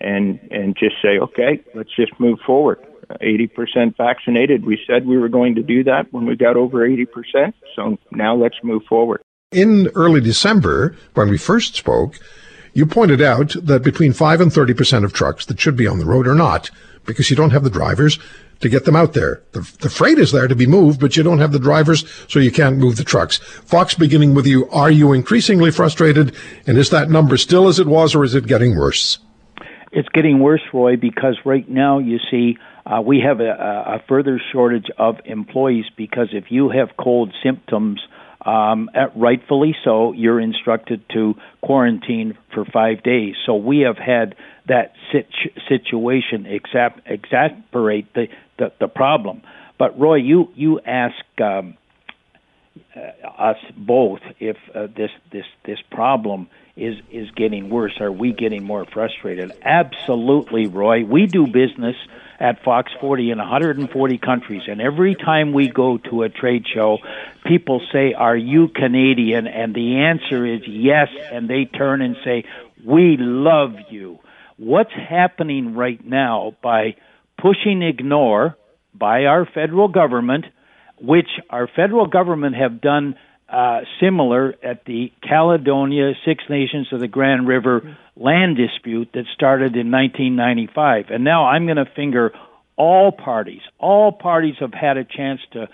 [0.00, 2.78] and and just say, okay, let's just move forward.
[3.20, 4.64] 80% vaccinated.
[4.64, 7.52] We said we were going to do that when we got over 80%.
[7.76, 9.20] So now let's move forward.
[9.50, 12.18] In early December, when we first spoke,
[12.72, 16.06] you pointed out that between 5 and 30% of trucks that should be on the
[16.06, 16.70] road are not
[17.04, 18.18] because you don't have the drivers
[18.60, 19.42] to get them out there.
[19.52, 22.38] The, the freight is there to be moved, but you don't have the drivers, so
[22.38, 23.38] you can't move the trucks.
[23.38, 26.34] Fox, beginning with you, are you increasingly frustrated?
[26.66, 29.18] And is that number still as it was, or is it getting worse?
[29.90, 34.40] It's getting worse, Roy, because right now you see uh, we have a, a further
[34.52, 38.00] shortage of employees because if you have cold symptoms,
[38.44, 43.34] um, rightfully so, you're instructed to quarantine for five days.
[43.46, 44.34] So we have had
[44.68, 48.26] that situ- situation exap- exasperate the,
[48.58, 49.42] the, the problem.
[49.78, 51.76] But Roy, you you ask um,
[52.96, 58.00] uh, us both if uh, this this this problem is is getting worse.
[58.00, 59.52] Are we getting more frustrated?
[59.62, 61.04] Absolutely, Roy.
[61.04, 61.96] We do business
[62.40, 66.98] at Fox 40 in 140 countries, and every time we go to a trade show,
[67.44, 72.44] people say, "Are you Canadian?" And the answer is yes, and they turn and say,
[72.84, 74.18] "We love you."
[74.56, 76.94] What's happening right now by
[77.36, 78.56] pushing ignore
[78.94, 80.46] by our federal government,
[81.00, 83.16] which our federal government have done
[83.52, 89.76] uh, similar at the Caledonia Six Nations of the Grand River land dispute that started
[89.76, 91.06] in 1995.
[91.10, 92.32] And now I'm going to finger
[92.76, 93.60] all parties.
[93.78, 95.68] All parties have had a chance to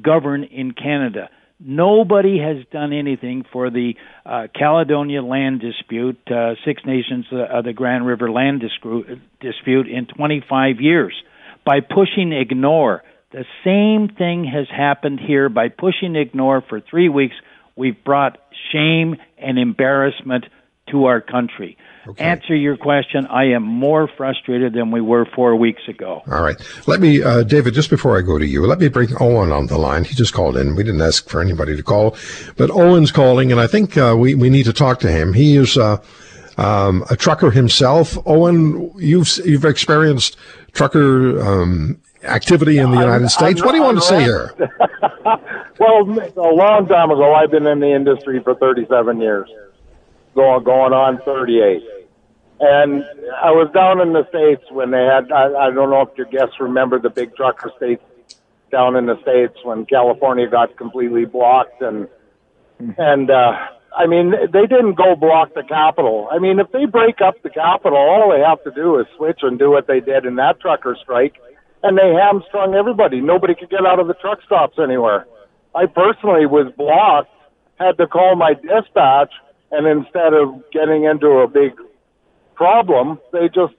[0.00, 1.28] govern in Canada.
[1.58, 7.64] Nobody has done anything for the uh, Caledonia land dispute, uh, Six Nations uh, of
[7.64, 8.62] the Grand River land
[9.40, 11.14] dispute in 25 years.
[11.64, 13.02] By pushing ignore,
[13.34, 17.34] the same thing has happened here by pushing ignore for three weeks.
[17.74, 18.38] We've brought
[18.72, 20.44] shame and embarrassment
[20.90, 21.76] to our country.
[22.06, 22.22] Okay.
[22.22, 23.26] Answer your question.
[23.26, 26.22] I am more frustrated than we were four weeks ago.
[26.30, 26.54] All right.
[26.86, 29.66] Let me, uh, David, just before I go to you, let me bring Owen on
[29.66, 30.04] the line.
[30.04, 30.76] He just called in.
[30.76, 32.16] We didn't ask for anybody to call,
[32.56, 35.32] but Owen's calling, and I think uh, we, we need to talk to him.
[35.32, 35.96] He is uh,
[36.56, 38.16] um, a trucker himself.
[38.26, 40.36] Owen, you've, you've experienced
[40.72, 43.60] trucker um, activity in the United I'm, States.
[43.60, 44.52] I'm, what do you want to say here?
[45.78, 46.02] well,
[46.36, 49.48] a long time ago, I've been in the industry for 37 years,
[50.34, 51.82] going going on 38.
[52.60, 53.04] And
[53.42, 55.30] I was down in the states when they had.
[55.32, 58.02] I, I don't know if your guests remember the big trucker states
[58.70, 62.08] down in the states when California got completely blocked and
[62.98, 63.52] and uh,
[63.96, 66.28] I mean they didn't go block the Capitol.
[66.30, 69.40] I mean if they break up the Capitol, all they have to do is switch
[69.42, 71.34] and do what they did in that trucker strike
[71.84, 73.20] and they hamstrung everybody.
[73.20, 75.26] Nobody could get out of the truck stops anywhere.
[75.74, 77.30] I personally was blocked,
[77.78, 79.30] had to call my dispatch,
[79.70, 81.72] and instead of getting into a big
[82.54, 83.74] problem, they just,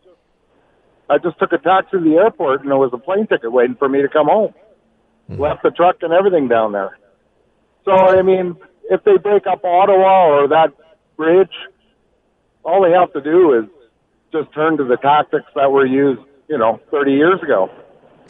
[1.10, 3.76] I just took a taxi to the airport and there was a plane ticket waiting
[3.76, 4.54] for me to come home.
[5.30, 5.42] Mm-hmm.
[5.42, 7.00] Left the truck and everything down there.
[7.86, 8.56] So, I mean,
[8.92, 10.74] if they break up Ottawa or that
[11.18, 11.54] bridge,
[12.64, 13.66] all they have to do is
[14.32, 17.72] just turn to the tactics that were used, you know, 30 years ago.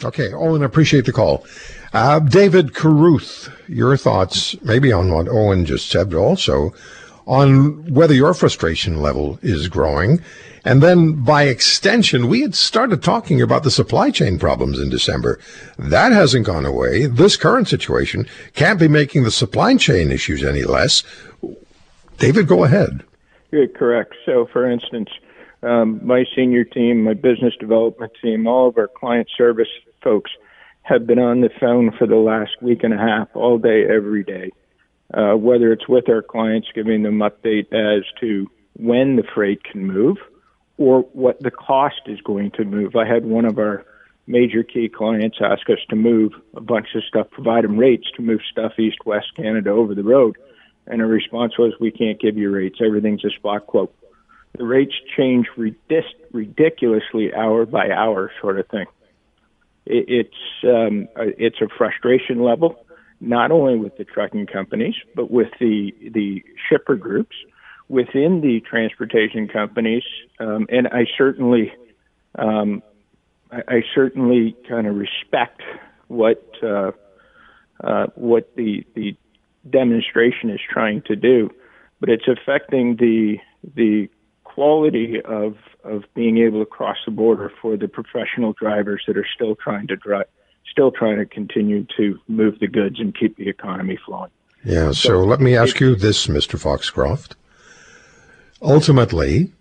[0.04, 1.46] Okay, Owen, appreciate the call.
[1.94, 6.74] Uh, David Caruth, your thoughts maybe on what Owen just said, but also
[7.26, 10.22] on whether your frustration level is growing.
[10.66, 15.40] And then by extension, we had started talking about the supply chain problems in December.
[15.78, 17.06] That hasn't gone away.
[17.06, 21.04] This current situation can't be making the supply chain issues any less.
[22.18, 23.04] David, go ahead.
[23.52, 24.16] You're correct.
[24.26, 25.10] So, for instance,
[25.64, 29.68] um, my senior team, my business development team, all of our client service
[30.04, 30.32] folks
[30.84, 34.24] have been on the phone for the last week and a half, all day, every
[34.24, 34.52] day,
[35.14, 39.86] uh, whether it's with our clients, giving them update as to when the freight can
[39.86, 40.18] move
[40.78, 42.96] or what the cost is going to move.
[42.96, 43.86] I had one of our
[44.28, 48.22] major key clients ask us to move a bunch of stuff, provide them rates to
[48.22, 50.38] move stuff east west Canada over the road.
[50.88, 52.80] And our response was, we can't give you rates.
[52.86, 53.96] Everything's a spot quote.
[54.58, 58.86] The rates change ridic- ridiculously hour by hour, sort of thing.
[59.86, 62.86] It, it's um, it's a frustration level,
[63.20, 67.36] not only with the trucking companies, but with the the shipper groups
[67.88, 70.04] within the transportation companies.
[70.40, 71.74] Um, and I certainly
[72.36, 72.82] um,
[73.52, 75.62] I, I certainly kind of respect
[76.08, 76.92] what uh,
[77.84, 79.16] uh, what the the
[79.70, 81.52] demonstration is trying to do,
[82.00, 83.38] but it's affecting the
[83.76, 84.10] the
[84.46, 89.28] quality of of being able to cross the border for the professional drivers that are
[89.36, 90.26] still trying to drive,
[90.72, 94.32] still trying to continue to move the goods and keep the economy flowing.
[94.64, 94.88] Yeah.
[94.88, 96.58] So, so let me ask you this, Mr.
[96.60, 97.36] Foxcroft.
[98.62, 99.52] Ultimately,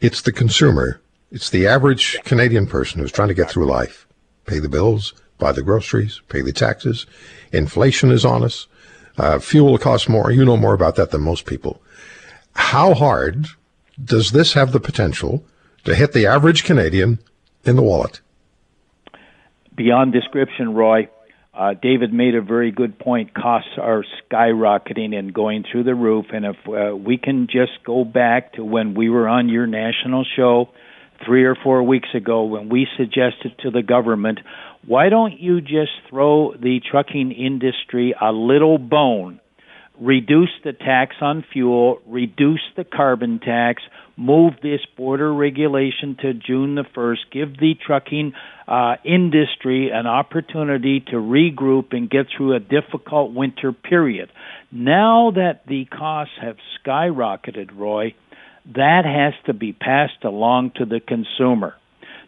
[0.00, 1.00] it's the consumer
[1.32, 4.06] it's the average Canadian person who's trying to get through life,
[4.44, 7.06] pay the bills, buy the groceries, pay the taxes.
[7.52, 8.66] Inflation is on us.
[9.16, 10.30] Uh, fuel costs more.
[10.30, 11.82] You know more about that than most people.
[12.54, 13.46] How hard
[14.02, 15.44] does this have the potential
[15.84, 17.18] to hit the average Canadian
[17.64, 18.20] in the wallet?
[19.74, 21.08] Beyond description, Roy.
[21.54, 23.34] Uh, David made a very good point.
[23.34, 26.26] Costs are skyrocketing and going through the roof.
[26.32, 30.24] And if uh, we can just go back to when we were on your national
[30.34, 30.70] show
[31.26, 34.40] three or four weeks ago when we suggested to the government,
[34.86, 39.38] why don't you just throw the trucking industry a little bone?
[40.02, 43.84] Reduce the tax on fuel, reduce the carbon tax,
[44.16, 48.32] move this border regulation to June the 1st, give the trucking
[48.66, 54.32] uh, industry an opportunity to regroup and get through a difficult winter period.
[54.72, 58.16] Now that the costs have skyrocketed, Roy,
[58.74, 61.76] that has to be passed along to the consumer.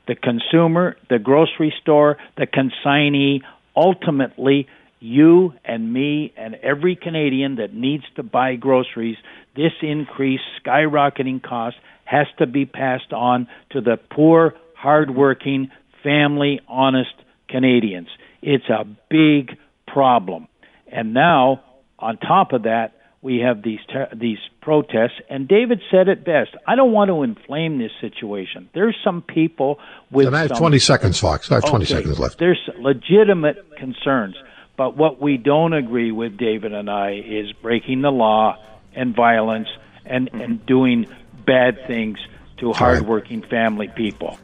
[0.07, 3.43] The consumer, the grocery store, the consignee,
[3.75, 4.69] ultimately,
[5.05, 9.17] you and me and every Canadian that needs to buy groceries,
[9.55, 15.71] this increased skyrocketing cost has to be passed on to the poor, hardworking,
[16.03, 17.15] family, honest
[17.51, 18.09] Canadians.
[18.41, 20.49] It's a big problem.
[20.91, 21.63] And now,
[21.99, 26.51] on top of that, we have these ter- these protests, and David said it best.
[26.67, 28.69] I don't want to inflame this situation.
[28.75, 29.79] There's some people
[30.11, 30.27] with.
[30.27, 31.51] And I have some, 20 seconds, Fox.
[31.51, 32.39] I have 20 seconds left.
[32.39, 34.37] There's legitimate concerns,
[34.77, 38.59] but what we don't agree with, David and I, is breaking the law
[38.95, 39.69] and violence
[40.05, 40.41] and mm-hmm.
[40.41, 41.07] and doing
[41.45, 42.19] bad things
[42.59, 44.39] to hardworking family people.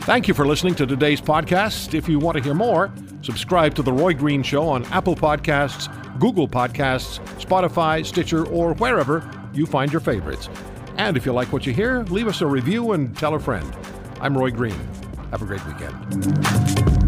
[0.00, 1.94] Thank you for listening to today's podcast.
[1.94, 5.88] If you want to hear more, subscribe to The Roy Green Show on Apple Podcasts,
[6.18, 10.48] Google Podcasts, Spotify, Stitcher, or wherever you find your favorites.
[10.96, 13.72] And if you like what you hear, leave us a review and tell a friend.
[14.20, 14.80] I'm Roy Green.
[15.30, 16.99] Have a great weekend.